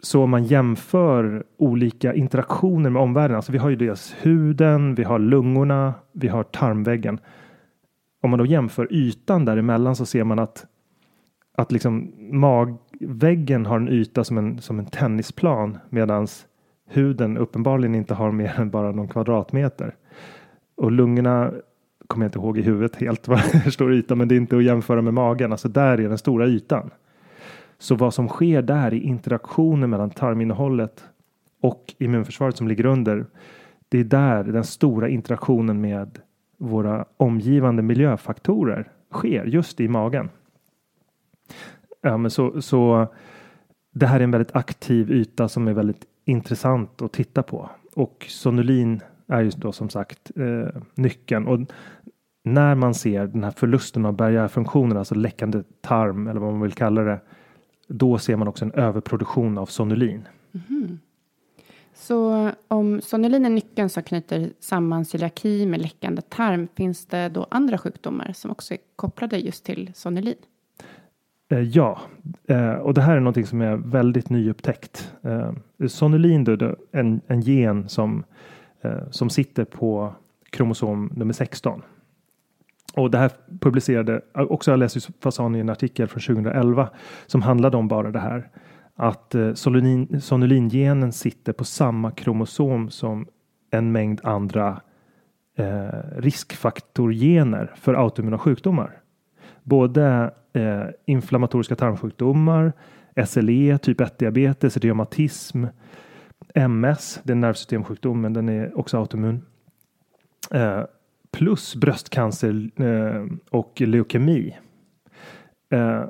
så 0.02 0.24
om 0.24 0.30
man 0.30 0.44
jämför 0.44 1.44
olika 1.58 2.14
interaktioner 2.14 2.90
med 2.90 3.02
omvärlden, 3.02 3.36
alltså 3.36 3.52
vi 3.52 3.58
har 3.58 3.70
ju 3.70 3.76
dels 3.76 4.16
huden, 4.22 4.96
vi 4.96 5.04
har 5.04 5.20
lungorna, 5.20 5.94
vi 6.12 6.28
har 6.28 6.44
tarmväggen. 6.44 7.20
Om 8.24 8.30
man 8.30 8.40
då 8.40 8.46
jämför 8.46 8.94
ytan 8.94 9.46
däremellan 9.46 9.96
så 9.96 10.06
ser 10.06 10.24
man 10.24 10.40
att, 10.40 10.66
att 11.58 11.72
liksom 11.72 12.14
magväggen 12.32 13.66
har 13.66 13.78
en 13.78 13.90
yta 13.90 14.24
som 14.24 14.38
en, 14.38 14.62
som 14.62 14.80
en 14.80 14.86
tennisplan 14.86 15.78
medan 15.90 16.28
huden 16.90 17.38
uppenbarligen 17.38 17.96
inte 17.96 18.14
har 18.14 18.32
mer 18.32 18.60
än 18.60 18.70
bara 18.70 18.92
någon 18.92 19.08
kvadratmeter. 19.08 19.96
Och 20.78 20.92
lungorna 20.92 21.52
kommer 22.08 22.26
jag 22.26 22.28
inte 22.28 22.40
ihåg 22.40 22.58
i 22.58 22.62
huvudet 22.62 22.96
helt 22.96 23.28
vad 23.28 23.40
det 23.66 23.72
står 23.72 23.94
yta, 23.94 24.16
men 24.16 24.28
det 24.28 24.36
är 24.36 24.38
inte 24.38 24.58
att 24.58 24.64
jämföra 24.64 25.02
med 25.02 25.14
magen. 25.14 25.52
Alltså 25.52 25.68
där 25.68 26.00
är 26.00 26.10
den 26.10 26.18
stora 26.18 26.48
ytan. 26.48 26.90
Så 27.80 27.96
vad 27.96 28.14
som 28.14 28.28
sker 28.28 28.62
där 28.62 28.94
i 28.94 29.00
interaktionen 29.00 29.90
mellan 29.90 30.10
tarminnehållet 30.10 31.04
och 31.62 31.96
immunförsvaret 31.98 32.58
som 32.58 32.68
ligger 32.68 32.86
under. 32.86 33.26
Det 33.90 34.00
är 34.00 34.04
där 34.04 34.44
den 34.44 34.64
stora 34.64 35.10
interaktionen 35.10 35.82
med 35.82 36.20
våra 36.58 37.06
omgivande 37.18 37.82
miljöfaktorer 37.82 38.92
sker 39.12 39.46
just 39.46 39.80
i 39.80 39.88
magen. 39.88 40.30
Ja, 42.02 42.18
men 42.18 42.32
så, 42.32 42.62
så 42.62 43.08
det 43.92 44.06
här 44.06 44.20
är 44.20 44.24
en 44.24 44.32
väldigt 44.32 44.56
aktiv 44.56 45.12
yta 45.12 45.48
som 45.48 45.68
är 45.68 45.74
väldigt 45.74 46.06
intressant 46.26 47.02
att 47.02 47.12
titta 47.12 47.44
på 47.44 47.70
och 47.96 48.26
sonulin 48.30 49.02
är 49.28 49.42
ju 49.42 49.50
då 49.50 49.72
som 49.72 49.90
sagt 49.90 50.32
eh, 50.36 50.82
nyckeln 50.96 51.48
och 51.48 51.60
när 52.44 52.76
man 52.76 52.94
ser 52.94 53.28
den 53.28 53.44
här 53.44 53.52
förlusten 53.52 54.06
av 54.06 54.14
barriärfunktionen, 54.14 54.98
alltså 54.98 55.16
läckande 55.16 55.64
tarm 55.82 56.28
eller 56.28 56.40
vad 56.40 56.52
man 56.52 56.62
vill 56.62 56.72
kalla 56.72 57.02
det, 57.02 57.20
då 57.90 58.18
ser 58.18 58.36
man 58.36 58.48
också 58.48 58.66
en 58.66 58.72
överproduktion 58.72 59.58
av 59.58 59.66
sonulin. 59.66 60.28
Mm. 60.70 61.00
Så 61.94 62.52
om 62.68 63.02
sonulin 63.02 63.46
är 63.46 63.50
nyckeln 63.50 63.90
som 63.90 64.04
knyter 64.04 64.50
samman 64.60 65.06
celiaki 65.06 65.66
med 65.66 65.82
läckande 65.82 66.22
tarm, 66.22 66.68
finns 66.76 67.06
det 67.06 67.30
då 67.30 67.48
andra 67.52 67.78
sjukdomar 67.78 68.32
som 68.34 68.52
också 68.52 68.74
är 68.74 68.78
kopplade 68.96 69.38
just 69.38 69.66
till 69.66 69.92
sonulin? 69.94 70.36
Eh, 71.52 71.60
ja, 71.60 72.00
eh, 72.48 72.74
och 72.74 72.94
det 72.94 73.02
här 73.02 73.16
är 73.16 73.20
någonting 73.20 73.46
som 73.46 73.62
är 73.62 73.76
väldigt 73.76 74.30
nyupptäckt. 74.30 75.14
Eh, 75.22 75.52
sonulin 75.88 76.48
är 76.48 76.76
en, 76.92 77.22
en 77.28 77.42
gen 77.42 77.90
som, 77.90 78.24
som 79.12 79.30
sitter 79.30 79.66
på 79.66 80.14
kromosom 80.50 81.12
nummer 81.16 81.34
16 81.34 81.82
och 82.94 83.12
det 83.12 83.18
här 83.18 83.32
publicerade 83.60 84.22
också 84.34 84.72
jag 84.72 84.80
läste 84.80 85.00
Fasani 85.24 85.58
i 85.58 85.62
en 85.62 85.70
artikel 85.70 86.08
från 86.08 86.36
2011 86.36 86.90
som 87.28 87.42
handlade 87.42 87.78
om 87.78 87.88
bara 87.88 88.12
det 88.12 88.20
här. 88.20 88.50
Att 88.96 89.36
eh, 89.36 89.54
sonulingenen 90.20 91.12
sitter 91.12 91.54
på 91.54 91.64
samma 91.64 92.12
kromosom 92.12 92.90
som 92.90 93.28
en 93.72 93.92
mängd 93.92 94.22
andra 94.24 94.82
eh, 95.58 96.00
riskfaktorgener 96.18 97.74
för 97.76 97.94
autoimmuna 97.94 98.38
sjukdomar. 98.38 99.02
Både 99.64 100.34
eh, 100.54 100.84
inflammatoriska 101.06 101.76
tarmsjukdomar, 101.76 102.74
SLE, 103.26 103.78
typ 103.78 104.02
1 104.02 104.18
diabetes, 104.18 104.78
reumatism, 104.78 105.66
MS, 106.54 107.20
det 107.24 107.32
är 107.32 107.36
en 107.36 107.40
nervsystemsjukdom 107.40 108.22
men 108.22 108.34
den 108.34 108.50
är 108.50 108.80
också 108.80 108.98
autoimmun. 108.98 109.46
Eh, 110.52 110.84
plus 111.32 111.76
bröstcancer 111.76 112.70
eh, 112.76 113.26
och 113.50 113.82
leukemi. 113.82 114.58
Eh, 115.70 116.04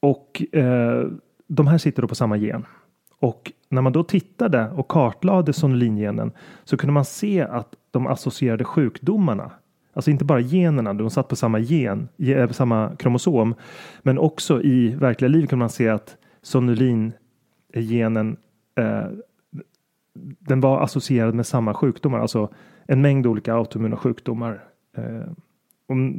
och 0.00 0.42
eh, 0.52 1.06
de 1.46 1.66
här 1.66 1.78
sitter 1.78 2.02
då 2.02 2.08
på 2.08 2.14
samma 2.14 2.36
gen. 2.36 2.66
Och 3.20 3.52
när 3.68 3.82
man 3.82 3.92
då 3.92 4.04
tittade 4.04 4.70
och 4.70 4.88
kartlade 4.88 5.52
sonolingenen. 5.52 6.32
så 6.64 6.76
kunde 6.76 6.92
man 6.92 7.04
se 7.04 7.40
att 7.40 7.74
de 7.90 8.06
associerade 8.06 8.64
sjukdomarna, 8.64 9.50
alltså 9.92 10.10
inte 10.10 10.24
bara 10.24 10.40
generna, 10.40 10.94
de 10.94 11.10
satt 11.10 11.28
på 11.28 11.36
samma 11.36 11.58
gen, 11.58 12.08
eh, 12.18 12.50
samma 12.50 12.96
kromosom, 12.96 13.54
men 14.02 14.18
också 14.18 14.62
i 14.62 14.94
verkliga 14.94 15.28
livet 15.28 15.50
kunde 15.50 15.62
man 15.62 15.70
se 15.70 15.88
att 15.88 16.16
sonolingenen. 16.42 18.36
eh, 18.76 19.04
den 20.38 20.60
var 20.60 20.80
associerad 20.80 21.34
med 21.34 21.46
samma 21.46 21.74
sjukdomar, 21.74 22.18
alltså 22.18 22.48
en 22.88 23.02
mängd 23.02 23.26
olika 23.26 23.54
autoimmuna 23.54 23.96
sjukdomar. 23.96 24.64
Eh, 24.96 25.30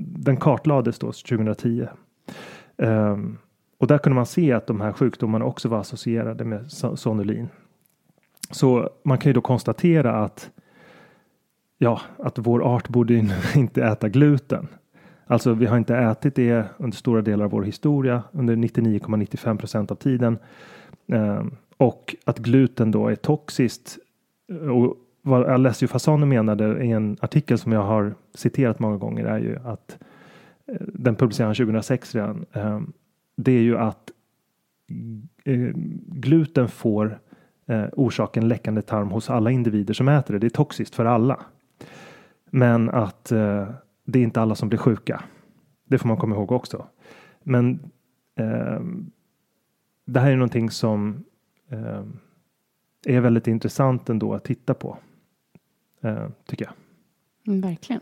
den 0.06 0.38
kartlades 0.38 1.00
då 1.00 1.08
2010. 1.12 1.88
Eh, 2.78 3.18
och 3.78 3.88
där 3.88 3.98
kunde 3.98 4.16
man 4.16 4.26
se 4.26 4.54
att 4.54 4.68
de 4.68 4.82
här 4.82 4.92
sjukdomarna 4.92 5.46
också 5.46 5.70
var 5.70 5.80
associerade 5.80 6.46
med 6.46 6.72
sonulin. 6.96 7.50
Så 8.52 8.90
man 9.04 9.18
kan 9.18 9.30
ju 9.30 9.34
då 9.34 9.42
konstatera 9.42 10.24
att 10.24 10.52
ja, 11.78 12.02
att 12.18 12.38
vår 12.38 12.62
art 12.62 12.90
borde 12.90 13.14
inte 13.56 13.84
äta 13.84 14.10
gluten. 14.10 14.68
Alltså 15.28 15.54
vi 15.54 15.66
har 15.66 15.78
inte 15.78 15.96
ätit 15.96 16.36
det 16.36 16.66
under 16.78 16.98
stora 16.98 17.22
delar 17.22 17.46
av 17.46 17.52
vår 17.52 17.64
historia 17.64 18.24
under 18.32 18.56
99,95 18.56 19.58
procent 19.58 19.92
av 19.92 19.96
tiden. 19.96 20.38
Eh, 21.08 21.44
och 21.78 22.16
att 22.26 22.40
gluten 22.40 22.92
då 22.92 23.08
är 23.08 23.16
toxiskt 23.16 23.98
eh, 24.52 24.58
och 24.58 24.98
vad 25.22 25.46
Alessio 25.46 25.88
Fasano 25.88 26.26
menade 26.26 26.84
i 26.84 26.92
en 26.92 27.18
artikel 27.22 27.58
som 27.58 27.72
jag 27.72 27.84
har 27.84 28.16
citerat 28.34 28.80
många 28.80 28.98
gånger 28.98 29.26
är 29.26 29.40
ju 29.40 29.58
att 29.64 29.98
eh, 30.66 30.76
den 30.80 31.16
publicerade 31.16 31.56
2006 31.56 32.16
redan. 32.16 32.46
Ehm, 32.54 32.94
det 33.36 33.52
är 33.52 33.62
ju 33.62 33.78
att 33.78 34.12
eh, 35.44 35.70
gluten 36.06 36.68
får 36.68 37.20
eh, 37.66 37.86
orsaken 37.94 38.48
läckande 38.48 38.82
tarm 38.82 39.10
hos 39.10 39.30
alla 39.30 39.52
individer 39.52 39.94
som 39.94 40.08
äter 40.08 40.34
det. 40.34 40.40
Det 40.40 40.48
är 40.48 40.50
toxiskt 40.50 40.96
för 40.96 41.06
alla. 41.06 41.40
Men 42.52 42.90
att 42.90 43.26
det 44.06 44.20
är 44.20 44.24
inte 44.24 44.42
alla 44.42 44.56
som 44.56 44.70
blir 44.70 44.80
sjuka. 44.80 45.24
Det 45.86 45.98
får 45.98 46.08
man 46.08 46.18
komma 46.18 46.36
ihåg 46.36 46.52
också. 46.52 46.86
Men 47.44 47.80
ehm, 48.36 49.12
det 50.06 50.20
här 50.20 50.32
är 50.32 50.36
någonting 50.36 50.70
som 50.70 51.24
ehm, 51.70 52.20
är 53.06 53.20
väldigt 53.20 53.48
intressant 53.48 54.10
ändå 54.10 54.34
att 54.34 54.44
titta 54.44 54.74
på. 54.74 54.98
Eh, 56.02 56.28
tycker 56.46 56.66
jag. 56.66 56.74
Mm, 57.48 57.62
verkligen. 57.62 58.02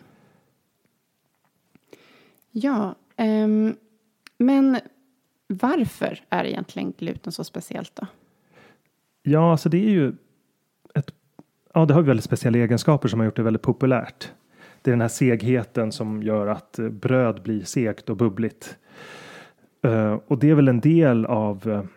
Ja, 2.52 2.96
um, 3.18 3.76
men 4.38 4.80
varför 5.48 6.20
är 6.30 6.44
egentligen 6.44 6.94
gluten 6.98 7.32
så 7.32 7.44
speciellt 7.44 7.96
då? 7.96 8.08
Ja, 9.24 9.52
alltså 9.52 9.70
det 9.70 9.78
är 9.78 9.90
ju 9.90 10.14
ett, 10.96 11.14
ja, 11.74 11.86
det 11.86 11.94
har 11.94 12.02
väldigt 12.02 12.26
speciella 12.26 12.58
egenskaper 12.58 13.08
som 13.08 13.20
har 13.20 13.26
gjort 13.26 13.36
det 13.36 13.44
väldigt 13.44 13.62
populärt. 13.62 14.32
Det 14.82 14.90
är 14.90 14.94
den 14.94 15.02
här 15.02 15.08
segheten 15.08 15.92
som 15.92 16.24
gör 16.24 16.48
att 16.48 16.80
eh, 16.80 16.90
bröd 16.90 17.42
blir 17.42 17.64
segt 17.64 18.10
och 18.10 18.18
bubbligt. 18.18 18.78
Uh, 19.86 20.20
och 20.28 20.40
det 20.40 20.50
är 20.50 20.56
väl 20.56 20.68
en 20.68 20.80
del 20.80 21.26
av 21.26 21.88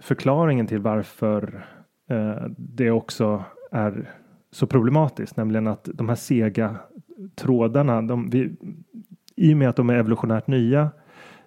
förklaringen 0.00 0.66
till 0.66 0.78
varför 0.78 1.66
uh, 2.10 2.46
det 2.56 2.90
också 2.90 3.44
är 3.70 4.10
så 4.56 4.66
problematiskt, 4.66 5.36
nämligen 5.36 5.66
att 5.66 5.88
de 5.94 6.08
här 6.08 6.16
sega 6.16 6.76
trådarna, 7.34 8.02
de, 8.02 8.30
vi, 8.30 8.52
i 9.36 9.54
och 9.54 9.56
med 9.56 9.68
att 9.68 9.76
de 9.76 9.90
är 9.90 9.94
evolutionärt 9.94 10.46
nya 10.46 10.90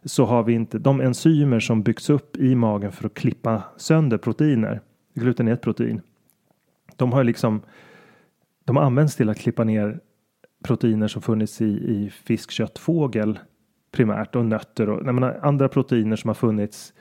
så 0.04 0.26
har 0.26 0.44
vi 0.44 0.54
inte 0.54 0.80
de 0.80 1.02
enzymer 1.02 1.60
som 1.60 1.84
byggs 1.84 2.10
upp 2.10 2.38
i 2.38 2.56
magen 2.56 2.92
för 2.92 3.06
att 3.06 3.14
klippa 3.14 3.64
sönder 3.78 4.18
proteiner 4.18 4.82
gluten 5.14 5.48
är 5.48 5.54
ett 5.54 5.62
protein. 5.62 6.02
De 6.96 7.14
har 7.14 7.24
liksom 7.24 7.62
de 8.66 8.78
används 8.78 9.16
till 9.16 9.30
att 9.30 9.38
klippa 9.38 9.64
ner 9.64 10.00
proteiner 10.64 11.08
som 11.08 11.22
funnits 11.22 11.62
i, 11.62 11.66
i 11.66 12.10
fisk, 12.10 12.52
kött, 12.52 12.80
fågel 12.80 13.40
primärt 13.92 14.36
och 14.36 14.46
nötter 14.46 14.90
och 14.90 15.06
menar, 15.06 15.40
andra 15.42 15.70
proteiner 15.70 16.16
som 16.16 16.28
har 16.28 16.36
funnits 16.36 16.94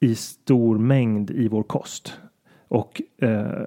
i 0.00 0.14
stor 0.14 0.78
mängd 0.78 1.30
i 1.30 1.48
vår 1.48 1.62
kost. 1.62 2.20
Och 2.68 3.02
eh, 3.18 3.62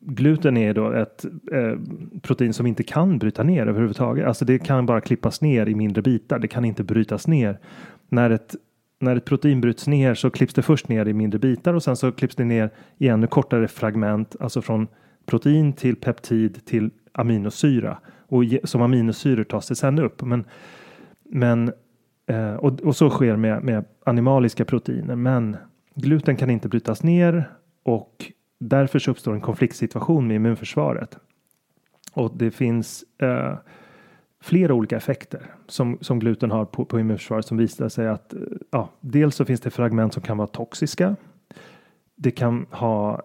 gluten 0.00 0.56
är 0.56 0.74
då 0.74 0.92
ett 0.92 1.24
eh, 1.52 1.78
protein 2.22 2.52
som 2.52 2.66
inte 2.66 2.82
kan 2.82 3.18
bryta 3.18 3.42
ner 3.42 3.66
överhuvudtaget. 3.66 4.26
Alltså 4.26 4.44
det 4.44 4.58
kan 4.58 4.86
bara 4.86 5.00
klippas 5.00 5.40
ner 5.40 5.66
i 5.66 5.74
mindre 5.74 6.02
bitar. 6.02 6.38
Det 6.38 6.48
kan 6.48 6.64
inte 6.64 6.84
brytas 6.84 7.26
ner. 7.26 7.58
När 8.08 8.30
ett, 8.30 8.54
när 8.98 9.16
ett 9.16 9.24
protein 9.24 9.60
bryts 9.60 9.86
ner 9.86 10.14
så 10.14 10.30
klipps 10.30 10.54
det 10.54 10.62
först 10.62 10.88
ner 10.88 11.08
i 11.08 11.12
mindre 11.12 11.38
bitar 11.38 11.74
och 11.74 11.82
sen 11.82 11.96
så 11.96 12.12
klipps 12.12 12.36
det 12.36 12.44
ner 12.44 12.70
i 12.98 13.08
ännu 13.08 13.26
kortare 13.26 13.68
fragment, 13.68 14.36
alltså 14.40 14.62
från 14.62 14.88
protein 15.26 15.72
till 15.72 15.96
peptid 15.96 16.66
till 16.66 16.90
aminosyra 17.12 17.98
och 18.28 18.44
som 18.64 18.82
aminosyror 18.82 19.44
tas 19.44 19.68
det 19.68 19.74
sen 19.74 19.98
upp. 19.98 20.22
Men, 20.22 20.44
men 21.24 21.72
eh, 22.26 22.54
och, 22.54 22.80
och 22.80 22.96
så 22.96 23.10
sker 23.10 23.36
med, 23.36 23.64
med 23.64 23.84
animaliska 24.04 24.64
proteiner. 24.64 25.16
Men 25.16 25.56
gluten 25.94 26.36
kan 26.36 26.50
inte 26.50 26.68
brytas 26.68 27.02
ner 27.02 27.50
och 27.82 28.32
därför 28.58 28.98
så 28.98 29.10
uppstår 29.10 29.34
en 29.34 29.40
konfliktsituation 29.40 30.26
med 30.26 30.34
immunförsvaret. 30.34 31.18
Och 32.12 32.36
det 32.36 32.50
finns 32.50 33.04
eh, 33.18 33.54
flera 34.40 34.74
olika 34.74 34.96
effekter 34.96 35.54
som, 35.66 35.98
som 36.00 36.18
gluten 36.18 36.50
har 36.50 36.64
på, 36.64 36.84
på 36.84 37.00
immunförsvaret 37.00 37.46
som 37.46 37.56
visar 37.56 37.88
sig 37.88 38.08
att 38.08 38.34
eh, 38.34 38.40
ja, 38.70 38.90
dels 39.00 39.36
så 39.36 39.44
finns 39.44 39.60
det 39.60 39.70
fragment 39.70 40.12
som 40.12 40.22
kan 40.22 40.36
vara 40.36 40.48
toxiska. 40.48 41.16
Det 42.14 42.30
kan 42.30 42.66
ha 42.70 43.22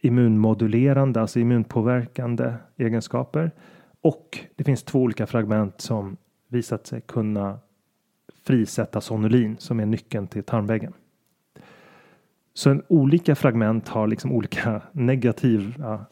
immunmodulerande, 0.00 1.20
alltså 1.20 1.40
immunpåverkande 1.40 2.54
egenskaper. 2.76 3.50
Och 4.00 4.38
det 4.56 4.64
finns 4.64 4.82
två 4.82 5.02
olika 5.02 5.26
fragment 5.26 5.80
som 5.80 6.16
visat 6.48 6.86
sig 6.86 7.00
kunna 7.00 7.58
frisätta 8.44 9.00
sonulin 9.00 9.56
som 9.58 9.80
är 9.80 9.86
nyckeln 9.86 10.26
till 10.26 10.44
tarmväggen. 10.44 10.92
Så 12.54 12.70
en 12.70 12.82
olika 12.88 13.34
fragment 13.34 13.88
har 13.88 14.06
liksom 14.06 14.32
olika 14.32 14.82
negativa 14.92 16.06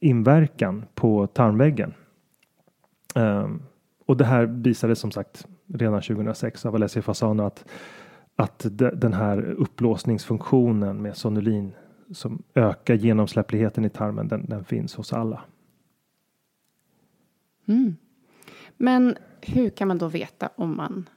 inverkan 0.00 0.84
på 0.94 1.26
tarmväggen. 1.26 1.94
Um, 3.14 3.62
och 4.06 4.16
det 4.16 4.24
här 4.24 4.46
visade 4.46 4.96
som 4.96 5.10
sagt 5.10 5.46
redan 5.66 6.02
2006 6.02 6.66
av 6.66 6.74
Alessia 6.74 7.02
Fasano 7.02 7.42
att, 7.42 7.64
att 8.36 8.66
de, 8.70 8.90
den 8.90 9.12
här 9.12 9.42
upplåsningsfunktionen 9.42 11.02
med 11.02 11.16
sonulin 11.16 11.72
som 12.12 12.42
ökar 12.54 12.94
genomsläppligheten 12.94 13.84
i 13.84 13.90
tarmen, 13.90 14.28
den, 14.28 14.46
den 14.46 14.64
finns 14.64 14.94
hos 14.94 15.12
alla. 15.12 15.44
Mm. 17.66 17.96
Men 18.76 19.16
hur 19.40 19.70
kan 19.70 19.88
man 19.88 19.98
då 19.98 20.08
veta 20.08 20.50
om 20.56 20.76
man 20.76 21.08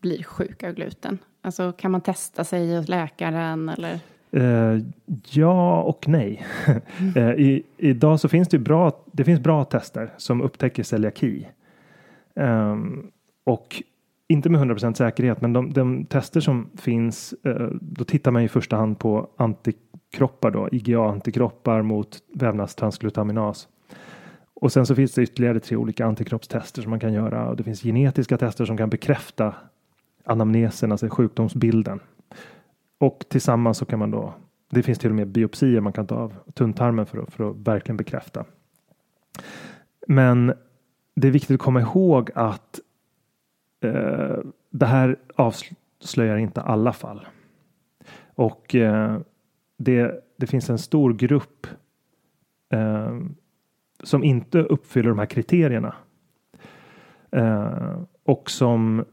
blir 0.00 0.22
sjuk 0.22 0.62
av 0.62 0.72
gluten? 0.72 1.18
Alltså 1.42 1.72
kan 1.72 1.90
man 1.90 2.00
testa 2.00 2.44
sig 2.44 2.76
hos 2.76 2.88
läkaren 2.88 3.68
eller? 3.68 4.00
Uh, 4.36 4.82
ja 5.30 5.82
och 5.82 6.08
nej. 6.08 6.46
uh, 7.16 7.30
i, 7.40 7.62
idag 7.76 8.20
så 8.20 8.28
finns 8.28 8.48
det 8.48 8.58
bra, 8.58 9.04
det 9.12 9.24
finns 9.24 9.40
bra 9.40 9.64
tester 9.64 10.10
som 10.16 10.42
upptäcker 10.42 10.82
celiaki. 10.82 11.48
Um, 12.34 13.10
och 13.44 13.82
inte 14.28 14.50
med 14.50 14.60
100% 14.60 14.94
säkerhet, 14.94 15.40
men 15.40 15.52
de, 15.52 15.72
de 15.72 16.04
tester 16.04 16.40
som 16.40 16.70
finns, 16.76 17.34
uh, 17.46 17.68
då 17.80 18.04
tittar 18.04 18.30
man 18.30 18.42
i 18.42 18.48
första 18.48 18.76
hand 18.76 18.98
på 18.98 19.28
antikroppar 19.36 20.50
då, 20.50 20.68
IgA-antikroppar 20.72 21.82
mot 21.82 22.18
vävnadstransglutaminas. 22.34 23.68
Och 24.54 24.72
sen 24.72 24.86
så 24.86 24.94
finns 24.94 25.14
det 25.14 25.22
ytterligare 25.22 25.60
tre 25.60 25.76
olika 25.76 26.06
antikroppstester 26.06 26.82
som 26.82 26.90
man 26.90 27.00
kan 27.00 27.12
göra 27.12 27.48
och 27.48 27.56
det 27.56 27.62
finns 27.62 27.82
genetiska 27.82 28.38
tester 28.38 28.64
som 28.64 28.76
kan 28.76 28.90
bekräfta 28.90 29.54
anamnesen, 30.24 30.92
alltså 30.92 31.08
sjukdomsbilden. 31.08 32.00
Och 32.98 33.24
tillsammans 33.28 33.78
så 33.78 33.84
kan 33.84 33.98
man 33.98 34.10
då, 34.10 34.34
det 34.70 34.82
finns 34.82 34.98
till 34.98 35.10
och 35.10 35.16
med 35.16 35.28
biopsier 35.28 35.80
man 35.80 35.92
kan 35.92 36.06
ta 36.06 36.14
av 36.14 36.34
tunntarmen 36.54 37.06
för 37.06 37.18
att, 37.18 37.32
för 37.32 37.50
att 37.50 37.56
verkligen 37.56 37.96
bekräfta. 37.96 38.44
Men 40.08 40.52
det 41.14 41.28
är 41.28 41.32
viktigt 41.32 41.54
att 41.54 41.60
komma 41.60 41.80
ihåg 41.80 42.30
att 42.34 42.80
eh, 43.80 44.36
det 44.70 44.86
här 44.86 45.16
avslöjar 45.34 46.36
inte 46.36 46.60
alla 46.60 46.92
fall. 46.92 47.26
Och 48.34 48.74
eh, 48.74 49.18
det, 49.76 50.24
det 50.36 50.46
finns 50.46 50.70
en 50.70 50.78
stor 50.78 51.14
grupp 51.14 51.66
eh, 52.70 53.18
som 54.02 54.24
inte 54.24 54.58
uppfyller 54.58 55.08
de 55.08 55.18
här 55.18 55.26
kriterierna. 55.26 55.94
Eh, 57.30 57.98
och 58.24 58.50
som 58.50 59.04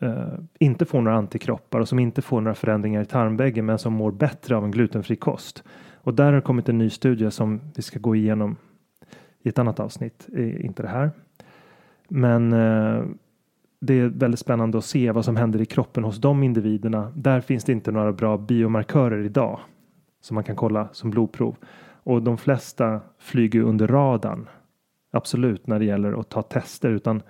eh, 0.00 0.38
inte 0.58 0.84
får 0.84 1.00
några 1.00 1.16
antikroppar 1.16 1.80
och 1.80 1.88
som 1.88 1.98
inte 1.98 2.22
får 2.22 2.40
några 2.40 2.54
förändringar 2.54 3.02
i 3.02 3.06
tarmväggen 3.06 3.66
men 3.66 3.78
som 3.78 3.92
mår 3.92 4.12
bättre 4.12 4.56
av 4.56 4.64
en 4.64 4.70
glutenfri 4.70 5.16
kost. 5.16 5.64
Och 5.94 6.14
där 6.14 6.32
har 6.32 6.40
kommit 6.40 6.68
en 6.68 6.78
ny 6.78 6.90
studie 6.90 7.30
som 7.30 7.60
vi 7.76 7.82
ska 7.82 7.98
gå 7.98 8.16
igenom 8.16 8.56
i 9.42 9.48
ett 9.48 9.58
annat 9.58 9.80
avsnitt, 9.80 10.28
inte 10.36 10.82
det 10.82 10.88
här. 10.88 11.10
Men 12.08 12.52
eh, 12.52 13.04
det 13.80 13.94
är 13.94 14.08
väldigt 14.08 14.40
spännande 14.40 14.78
att 14.78 14.84
se 14.84 15.10
vad 15.10 15.24
som 15.24 15.36
händer 15.36 15.60
i 15.60 15.64
kroppen 15.64 16.04
hos 16.04 16.16
de 16.16 16.42
individerna. 16.42 17.12
Där 17.14 17.40
finns 17.40 17.64
det 17.64 17.72
inte 17.72 17.92
några 17.92 18.12
bra 18.12 18.36
biomarkörer 18.36 19.24
idag 19.24 19.60
som 20.20 20.34
man 20.34 20.44
kan 20.44 20.56
kolla 20.56 20.88
som 20.92 21.10
blodprov. 21.10 21.56
Och 22.02 22.22
de 22.22 22.38
flesta 22.38 23.00
flyger 23.18 23.60
under 23.60 23.86
radarn. 23.86 24.48
Absolut 25.10 25.66
när 25.66 25.78
det 25.78 25.84
gäller 25.84 26.20
att 26.20 26.28
ta 26.28 26.42
tester 26.42 26.90
utan 26.90 27.22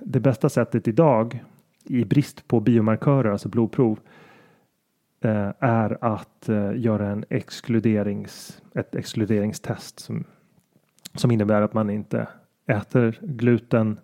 det 0.00 0.20
bästa 0.20 0.48
sättet 0.48 0.88
idag 0.88 1.44
i 1.84 2.04
brist 2.04 2.48
på 2.48 2.60
biomarkörer, 2.60 3.30
alltså 3.30 3.48
blodprov, 3.48 4.00
eh, 5.20 5.52
är 5.58 6.04
att 6.04 6.48
eh, 6.48 6.72
göra 6.76 7.08
en 7.08 7.24
exkluderings, 7.30 8.62
ett 8.74 8.94
exkluderingstest 8.94 10.00
som, 10.00 10.24
som 11.14 11.30
innebär 11.30 11.62
att 11.62 11.74
man 11.74 11.90
inte 11.90 12.28
äter 12.66 13.18
gluten 13.20 14.00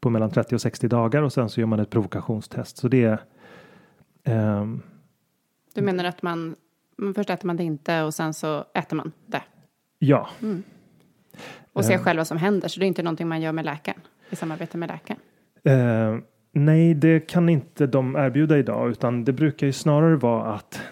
på 0.00 0.10
mellan 0.10 0.30
30 0.30 0.54
och 0.54 0.60
60 0.60 0.88
dagar 0.88 1.22
och 1.22 1.32
sen 1.32 1.48
så 1.48 1.60
gör 1.60 1.66
man 1.66 1.80
ett 1.80 1.90
provokationstest. 1.90 2.76
Så 2.76 2.88
det 2.88 3.04
är. 3.04 3.20
Um, 4.60 4.82
du 5.74 5.82
menar 5.82 6.04
att 6.04 6.22
man, 6.22 6.56
först 7.14 7.30
äter 7.30 7.46
man 7.46 7.56
det 7.56 7.64
inte 7.64 8.02
och 8.02 8.14
sen 8.14 8.34
så 8.34 8.64
äter 8.74 8.96
man 8.96 9.12
det? 9.26 9.42
Ja. 9.98 10.28
Mm. 10.42 10.62
Och 11.72 11.84
ser 11.84 11.98
uh, 11.98 12.04
själv 12.04 12.18
vad 12.18 12.26
som 12.26 12.38
händer, 12.38 12.68
så 12.68 12.80
det 12.80 12.86
är 12.86 12.88
inte 12.88 13.02
någonting 13.02 13.28
man 13.28 13.40
gör 13.40 13.52
med 13.52 13.64
läkaren? 13.64 14.00
I 14.32 14.36
samarbete 14.36 14.78
med 14.78 14.88
läkaren? 14.88 15.20
Eh, 15.64 16.18
nej, 16.52 16.94
det 16.94 17.20
kan 17.20 17.48
inte 17.48 17.86
de 17.86 18.16
erbjuda 18.16 18.58
idag, 18.58 18.90
utan 18.90 19.24
det 19.24 19.32
brukar 19.32 19.66
ju 19.66 19.72
snarare 19.72 20.16
vara 20.16 20.54
att 20.54 20.82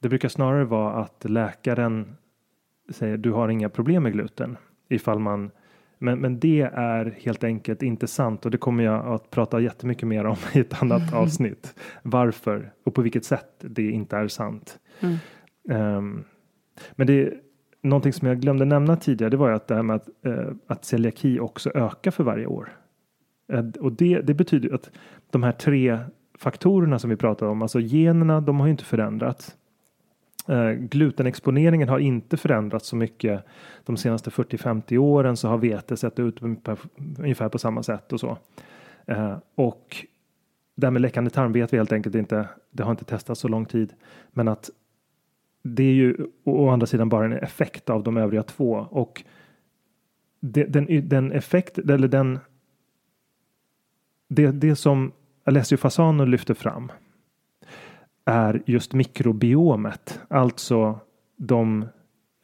det 0.00 0.08
brukar 0.08 0.28
snarare 0.28 0.64
vara 0.64 0.94
att 0.94 1.24
läkaren 1.28 2.16
säger 2.90 3.16
du 3.16 3.32
har 3.32 3.48
inga 3.48 3.68
problem 3.68 4.02
med 4.02 4.12
gluten 4.12 4.56
ifall 4.88 5.18
man 5.18 5.50
men, 5.98 6.18
men 6.18 6.40
det 6.40 6.60
är 6.74 7.16
helt 7.20 7.44
enkelt 7.44 7.82
inte 7.82 8.06
sant 8.06 8.44
och 8.44 8.50
det 8.50 8.58
kommer 8.58 8.84
jag 8.84 9.06
att 9.06 9.30
prata 9.30 9.60
jättemycket 9.60 10.08
mer 10.08 10.24
om 10.24 10.36
i 10.54 10.58
ett 10.58 10.82
annat 10.82 11.14
avsnitt. 11.14 11.74
Varför 12.02 12.72
och 12.84 12.94
på 12.94 13.02
vilket 13.02 13.24
sätt 13.24 13.50
det 13.60 13.90
inte 13.90 14.16
är 14.16 14.28
sant. 14.28 14.78
Mm. 15.00 15.16
Um, 15.96 16.24
men 16.92 17.06
det, 17.06 17.34
någonting 17.80 18.12
som 18.12 18.28
jag 18.28 18.40
glömde 18.40 18.64
nämna 18.64 18.96
tidigare, 18.96 19.30
det 19.30 19.36
var 19.36 19.48
ju 19.48 19.54
att 19.54 19.66
det 19.66 19.74
här 19.74 19.82
med 19.82 19.96
att, 19.96 20.08
eh, 20.22 20.48
att 20.66 20.84
celiaki 20.84 21.40
också 21.40 21.70
ökar 21.74 22.10
för 22.10 22.24
varje 22.24 22.46
år. 22.46 22.76
Eh, 23.52 23.64
och 23.80 23.92
det, 23.92 24.20
det 24.20 24.34
betyder 24.34 24.74
att 24.74 24.90
de 25.30 25.42
här 25.42 25.52
tre 25.52 25.98
faktorerna 26.38 26.98
som 26.98 27.10
vi 27.10 27.16
pratar 27.16 27.46
om, 27.46 27.62
alltså 27.62 27.80
generna, 27.80 28.40
de 28.40 28.60
har 28.60 28.66
ju 28.66 28.70
inte 28.70 28.84
förändrats. 28.84 29.56
Eh, 30.48 30.70
glutenexponeringen 30.70 31.88
har 31.88 31.98
inte 31.98 32.36
förändrats 32.36 32.88
så 32.88 32.96
mycket 32.96 33.44
de 33.84 33.96
senaste 33.96 34.30
40-50 34.30 34.98
åren 34.98 35.36
så 35.36 35.48
har 35.48 35.58
vete 35.58 35.96
sett 35.96 36.18
ut 36.18 36.42
ungefär 37.18 37.48
på 37.48 37.58
samma 37.58 37.82
sätt 37.82 38.12
och 38.12 38.20
så. 38.20 38.38
Eh, 39.06 39.36
och 39.54 40.06
det 40.74 40.86
här 40.86 40.90
med 40.90 41.02
läckande 41.02 41.30
tarm 41.30 41.52
vet 41.52 41.72
vi 41.72 41.76
helt 41.76 41.92
enkelt 41.92 42.14
inte. 42.14 42.48
Det 42.70 42.82
har 42.82 42.90
inte 42.90 43.04
testats 43.04 43.40
så 43.40 43.48
lång 43.48 43.64
tid, 43.64 43.92
men 44.30 44.48
att 44.48 44.70
det 45.62 45.82
är 45.82 45.92
ju 45.92 46.16
å 46.44 46.68
andra 46.68 46.86
sidan 46.86 47.08
bara 47.08 47.24
en 47.24 47.32
effekt 47.32 47.90
av 47.90 48.02
de 48.02 48.16
övriga 48.16 48.42
två 48.42 48.86
och 48.90 49.24
den, 50.40 51.08
den 51.08 51.32
effekt 51.32 51.78
eller 51.78 52.08
den 52.08 52.38
det, 54.28 54.50
det 54.50 54.76
som 54.76 55.12
Alessio 55.44 55.76
Fasano 55.76 56.24
lyfter 56.24 56.54
fram 56.54 56.92
är 58.24 58.62
just 58.66 58.92
mikrobiomet, 58.92 60.20
alltså 60.28 61.00
de 61.36 61.88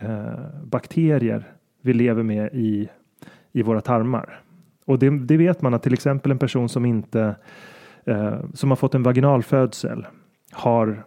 eh, 0.01 0.65
bakterier 0.65 1.53
vi 1.81 1.93
lever 1.93 2.23
med 2.23 2.51
i, 2.53 2.89
i 3.53 3.63
våra 3.63 3.81
tarmar. 3.81 4.43
Och 4.85 4.99
det, 4.99 5.11
det 5.11 5.37
vet 5.37 5.63
man 5.63 5.75
att 5.75 5.83
till 5.83 5.93
exempel 5.93 6.33
en 6.33 6.39
person 6.39 6.69
som 6.69 6.85
inte 6.85 7.37
eh, 8.05 8.39
som 8.55 8.71
har 8.71 8.77
fått 8.77 8.95
en 8.95 9.03
vaginalfödsel 9.03 10.07
har 10.53 11.05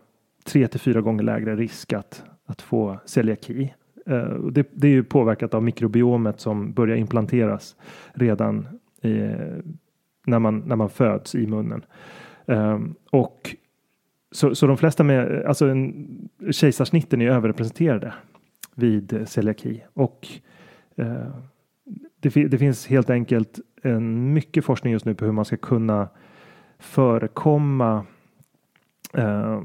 tre 0.47 0.67
till 0.67 0.79
fyra 0.79 1.01
gånger 1.01 1.23
lägre 1.23 1.55
risk 1.55 1.93
att, 1.93 2.23
att 2.45 2.61
få 2.61 2.99
celiaki. 3.05 3.73
Eh, 4.05 4.33
det, 4.51 4.67
det, 4.71 4.87
är 4.87 4.91
ju 4.91 5.03
påverkat 5.03 5.53
av 5.53 5.63
mikrobiomet 5.63 6.39
som 6.39 6.73
börjar 6.73 6.95
implanteras 6.95 7.75
redan 8.13 8.67
i, 9.01 9.31
när, 10.25 10.39
man, 10.39 10.59
när 10.59 10.75
man 10.75 10.89
föds 10.89 11.35
i 11.35 11.47
munnen. 11.47 11.85
Ehm, 12.45 12.95
och 13.11 13.55
så, 14.31 14.55
så 14.55 14.67
de 14.67 14.77
flesta 14.77 15.03
med, 15.03 15.45
alltså 15.45 15.67
en, 15.67 16.07
kejsarsnitten 16.51 17.21
är 17.21 17.29
överrepresenterade 17.29 18.13
vid 18.75 19.23
celiaki 19.27 19.83
och 19.93 20.27
eh, 20.95 21.27
det, 22.19 22.29
det, 22.29 22.57
finns 22.57 22.87
helt 22.87 23.09
enkelt 23.09 23.59
en 23.83 24.33
mycket 24.33 24.65
forskning 24.65 24.93
just 24.93 25.05
nu 25.05 25.15
på 25.15 25.25
hur 25.25 25.31
man 25.31 25.45
ska 25.45 25.57
kunna 25.57 26.09
förekomma 26.79 28.05
eh, 29.13 29.61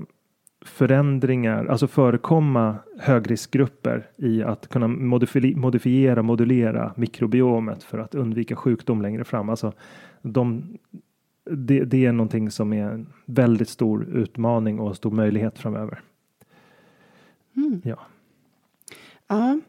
förändringar, 0.64 1.66
alltså 1.66 1.86
förekomma 1.86 2.76
högriskgrupper 2.98 4.10
i 4.16 4.42
att 4.42 4.68
kunna 4.68 4.88
modifiera, 4.88 6.22
modulera 6.22 6.92
mikrobiomet 6.96 7.82
för 7.82 7.98
att 7.98 8.14
undvika 8.14 8.56
sjukdom 8.56 9.02
längre 9.02 9.24
fram. 9.24 9.48
Alltså 9.48 9.72
de, 10.22 10.78
det, 11.50 11.84
det, 11.84 12.06
är 12.06 12.12
någonting 12.12 12.50
som 12.50 12.72
är 12.72 12.84
en 12.84 13.12
väldigt 13.24 13.68
stor 13.68 14.04
utmaning 14.04 14.80
och 14.80 14.96
stor 14.96 15.10
möjlighet 15.10 15.58
framöver. 15.58 16.00
Mm. 17.56 17.80
Ja. 17.84 17.98
ja, 19.26 19.60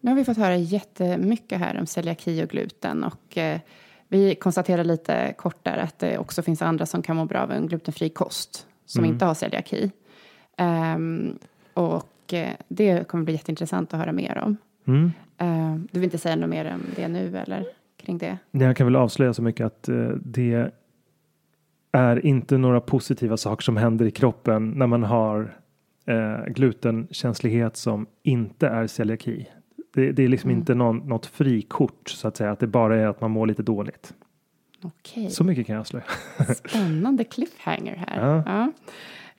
nu 0.00 0.10
har 0.10 0.16
vi 0.16 0.24
fått 0.24 0.36
höra 0.36 0.56
jättemycket 0.56 1.58
här 1.58 1.80
om 1.80 1.86
celiaki 1.86 2.44
och 2.44 2.48
gluten 2.48 3.04
och 3.04 3.38
eh, 3.38 3.60
vi 4.08 4.34
konstaterar 4.34 4.84
lite 4.84 5.34
kort 5.38 5.64
där 5.64 5.78
att 5.78 5.98
det 5.98 6.18
också 6.18 6.42
finns 6.42 6.62
andra 6.62 6.86
som 6.86 7.02
kan 7.02 7.16
må 7.16 7.24
bra 7.24 7.40
av 7.40 7.52
en 7.52 7.66
glutenfri 7.66 8.08
kost 8.08 8.66
som 8.86 9.04
mm. 9.04 9.12
inte 9.12 9.24
har 9.24 9.34
celiaki. 9.34 9.90
Um, 10.60 11.38
och 11.74 12.34
eh, 12.34 12.52
det 12.68 13.08
kommer 13.08 13.24
bli 13.24 13.34
jätteintressant 13.34 13.94
att 13.94 14.00
höra 14.00 14.12
mer 14.12 14.38
om. 14.44 14.56
Mm. 14.86 15.12
Uh, 15.42 15.80
du 15.92 16.00
vill 16.00 16.04
inte 16.04 16.18
säga 16.18 16.36
något 16.36 16.50
mer 16.50 16.72
om 16.74 16.82
det 16.96 17.08
nu 17.08 17.36
eller 17.38 17.66
kring 17.96 18.18
det? 18.18 18.38
Jag 18.50 18.76
kan 18.76 18.86
väl 18.86 18.96
avslöja 18.96 19.34
så 19.34 19.42
mycket 19.42 19.66
att 19.66 19.88
uh, 19.88 20.10
det 20.22 20.70
är 21.92 22.26
inte 22.26 22.58
några 22.58 22.80
positiva 22.80 23.36
saker 23.36 23.62
som 23.62 23.76
händer 23.76 24.06
i 24.06 24.10
kroppen 24.10 24.70
när 24.70 24.86
man 24.86 25.02
har 25.02 25.56
uh, 26.10 26.52
glutenkänslighet 26.52 27.76
som 27.76 28.06
inte 28.22 28.68
är 28.68 28.86
celiaki. 28.86 29.48
Det, 29.94 30.12
det 30.12 30.22
är 30.22 30.28
liksom 30.28 30.50
mm. 30.50 30.60
inte 30.60 30.74
någon, 30.74 30.96
något 30.96 31.26
frikort 31.26 32.08
så 32.08 32.28
att 32.28 32.36
säga, 32.36 32.50
att 32.50 32.58
det 32.58 32.66
bara 32.66 32.96
är 32.96 33.06
att 33.06 33.20
man 33.20 33.30
mår 33.30 33.46
lite 33.46 33.62
dåligt. 33.62 34.14
Okej. 34.82 35.30
Så 35.30 35.44
mycket 35.44 35.66
kan 35.66 35.74
jag 35.74 35.80
avslöja. 35.80 36.04
Spännande 36.54 37.24
cliffhanger 37.24 38.04
här. 38.06 38.26
Ja. 38.26 38.42
ja. 38.46 38.72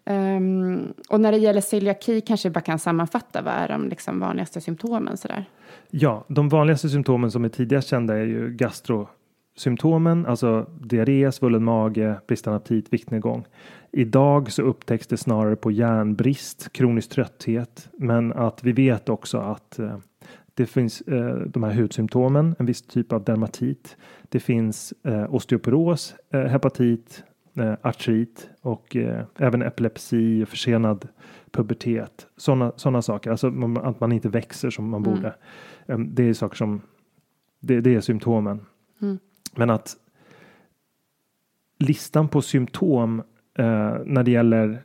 Um, 0.06 0.94
och 1.10 1.22
när 1.22 1.32
det 1.32 1.38
gäller 1.38 1.62
celiaki 1.62 2.22
kanske 2.22 2.50
vi 2.50 2.54
bara 2.54 2.62
kan 2.62 2.80
sammanfatta 2.80 3.42
vad 3.42 3.54
är 3.54 3.68
de 3.68 3.90
liksom 3.90 4.20
vanligaste 4.20 4.62
symptomen 4.62 5.18
sådär? 5.18 5.46
Ja, 5.90 6.26
de 6.28 6.50
vanligaste 6.50 6.90
symptomen 6.90 7.32
som 7.32 7.46
är 7.46 7.50
tidigast 7.50 7.88
kända 7.88 8.18
är 8.18 8.24
ju 8.24 8.50
gastrosymptomen, 8.50 10.26
alltså 10.26 10.70
diarré, 10.82 11.32
svullen 11.32 11.64
mage, 11.64 12.20
bristande 12.28 12.58
aptit, 12.58 12.94
viktnedgång. 12.94 13.46
Idag 13.92 14.52
så 14.52 14.62
upptäcks 14.62 15.08
det 15.08 15.18
snarare 15.18 15.56
på 15.56 15.72
järnbrist, 15.72 16.74
kronisk 16.74 17.10
trötthet, 17.10 17.90
men 17.94 18.34
att 18.34 18.64
vi 18.64 18.72
vet 18.72 19.10
också 19.10 19.38
att 19.38 19.80
eh, 19.80 19.98
det 20.54 20.66
finns 20.66 21.02
eh, 21.02 21.36
de 21.36 21.64
här 21.64 21.72
hudsymptomen, 21.72 22.56
en 22.60 22.66
viss 22.66 22.82
typ 22.82 23.12
av 23.12 23.24
dermatit. 23.24 23.98
Det 24.30 24.40
finns 24.40 24.94
eh, 25.04 25.36
osteoporos, 25.36 26.16
eh, 26.34 26.42
hepatit, 26.42 27.24
eh, 27.56 27.74
artrit 27.82 28.50
och 28.62 28.96
eh, 28.96 29.26
även 29.38 29.62
epilepsi 29.62 30.44
och 30.44 30.48
försenad 30.48 31.08
pubertet. 31.52 32.28
Sådana 32.38 32.72
såna 32.76 33.02
saker, 33.02 33.32
alltså 33.32 33.48
att 33.84 34.00
man 34.00 34.12
inte 34.12 34.30
växer 34.30 34.70
som 34.70 34.90
man 34.90 35.06
mm. 35.06 35.16
borde. 35.16 35.36
Um, 35.86 36.16
det 36.16 36.24
är 36.24 36.34
saker 36.34 36.56
som, 36.56 36.82
det, 37.60 37.82
det 37.82 37.96
är 37.96 38.02
symptomen. 38.02 38.66
Mm. 39.02 39.20
Men 39.56 39.70
att 39.70 39.96
listan 41.80 42.28
på 42.28 42.42
symptom 42.42 43.20
eh, 43.58 43.96
när 44.06 44.24
det 44.24 44.32
gäller 44.32 44.84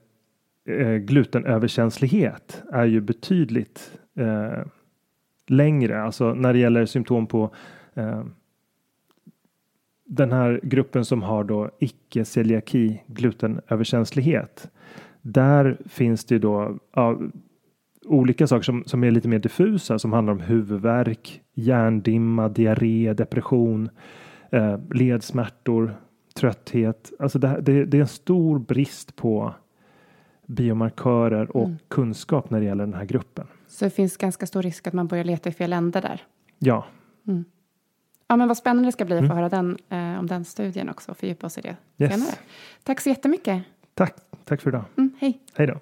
eh, 0.68 0.96
glutenöverkänslighet 0.96 2.62
är 2.72 2.84
ju 2.84 3.00
betydligt 3.00 3.98
eh, 4.14 4.66
längre. 5.46 6.02
Alltså 6.02 6.34
när 6.34 6.52
det 6.52 6.58
gäller 6.58 6.86
symptom 6.86 7.26
på 7.26 7.54
eh, 7.94 8.24
den 10.06 10.32
här 10.32 10.60
gruppen 10.62 11.04
som 11.04 11.22
har 11.22 11.44
då 11.44 11.70
icke 11.78 12.24
celiaki 12.24 13.02
glutenöverkänslighet. 13.06 14.70
Där 15.22 15.78
finns 15.86 16.24
det 16.24 16.38
då 16.38 16.78
ja, 16.94 17.18
olika 18.06 18.46
saker 18.46 18.62
som, 18.62 18.84
som 18.86 19.04
är 19.04 19.10
lite 19.10 19.28
mer 19.28 19.38
diffusa 19.38 19.98
som 19.98 20.12
handlar 20.12 20.32
om 20.32 20.40
huvudvärk, 20.40 21.40
hjärndimma, 21.54 22.48
diarré, 22.48 23.14
depression, 23.14 23.90
eh, 24.50 24.78
ledsmärtor, 24.92 25.94
trötthet. 26.34 27.12
Alltså 27.18 27.38
det, 27.38 27.60
det, 27.60 27.84
det, 27.84 27.96
är 27.96 28.00
en 28.00 28.08
stor 28.08 28.58
brist 28.58 29.16
på 29.16 29.54
biomarkörer 30.46 31.56
och 31.56 31.64
mm. 31.64 31.78
kunskap 31.88 32.50
när 32.50 32.60
det 32.60 32.66
gäller 32.66 32.84
den 32.84 32.94
här 32.94 33.04
gruppen. 33.04 33.46
Så 33.66 33.84
det 33.84 33.90
finns 33.90 34.16
ganska 34.16 34.46
stor 34.46 34.62
risk 34.62 34.86
att 34.86 34.94
man 34.94 35.06
börjar 35.06 35.24
leta 35.24 35.48
i 35.48 35.52
fel 35.52 35.72
ände 35.72 36.00
där? 36.00 36.22
Ja. 36.58 36.86
Mm. 37.26 37.44
Ja, 38.28 38.36
men 38.36 38.48
vad 38.48 38.56
spännande 38.56 38.88
det 38.88 38.92
ska 38.92 39.04
bli 39.04 39.14
att 39.14 39.26
få 39.26 39.32
mm. 39.32 39.36
höra 39.36 39.48
den, 39.48 39.78
eh, 39.88 40.18
om 40.18 40.26
den 40.26 40.44
studien 40.44 40.88
också 40.88 41.10
och 41.10 41.16
fördjupa 41.16 41.46
oss 41.46 41.58
i 41.58 41.60
det 41.60 41.76
yes. 41.98 42.12
senare. 42.12 42.34
Tack 42.82 43.00
så 43.00 43.08
jättemycket. 43.08 43.62
Tack. 43.94 44.14
Tack 44.44 44.60
för 44.60 44.70
idag. 44.70 44.84
Mm, 44.96 45.12
hej. 45.18 45.40
Hej 45.54 45.66
då. 45.66 45.80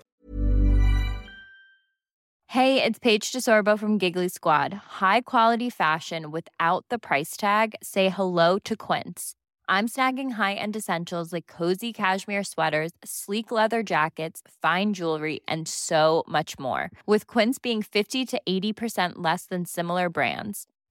Hey, 2.47 2.83
it's 2.83 3.01
Paige 3.01 3.33
DeSorbo 3.33 3.77
from 3.79 3.99
Giggly 3.99 4.29
Squad. 4.29 4.73
High 5.01 5.23
quality 5.25 5.71
fashion 5.71 6.31
without 6.31 6.85
the 6.89 6.99
price 6.99 7.37
tag. 7.37 7.75
Say 7.83 8.09
hello 8.09 8.59
to 8.59 8.77
Quince. 8.77 9.35
I'm 9.69 9.89
snagging 9.89 10.33
high-end 10.33 10.77
essentials 10.77 11.33
like 11.33 11.47
cozy 11.47 11.93
cashmere 11.93 12.45
sweaters, 12.45 12.93
sleek 13.05 13.51
leather 13.51 13.83
jackets, 13.83 14.43
fine 14.63 14.93
jewelry, 14.93 15.41
and 15.49 15.67
so 15.67 16.23
much 16.29 16.59
more. 16.59 16.91
With 17.07 17.27
Quince 17.27 17.59
being 17.59 17.83
50 17.83 18.27
to 18.27 18.41
80% 18.47 19.15
less 19.17 19.47
than 19.47 19.65
similar 19.65 20.09
brands 20.09 20.67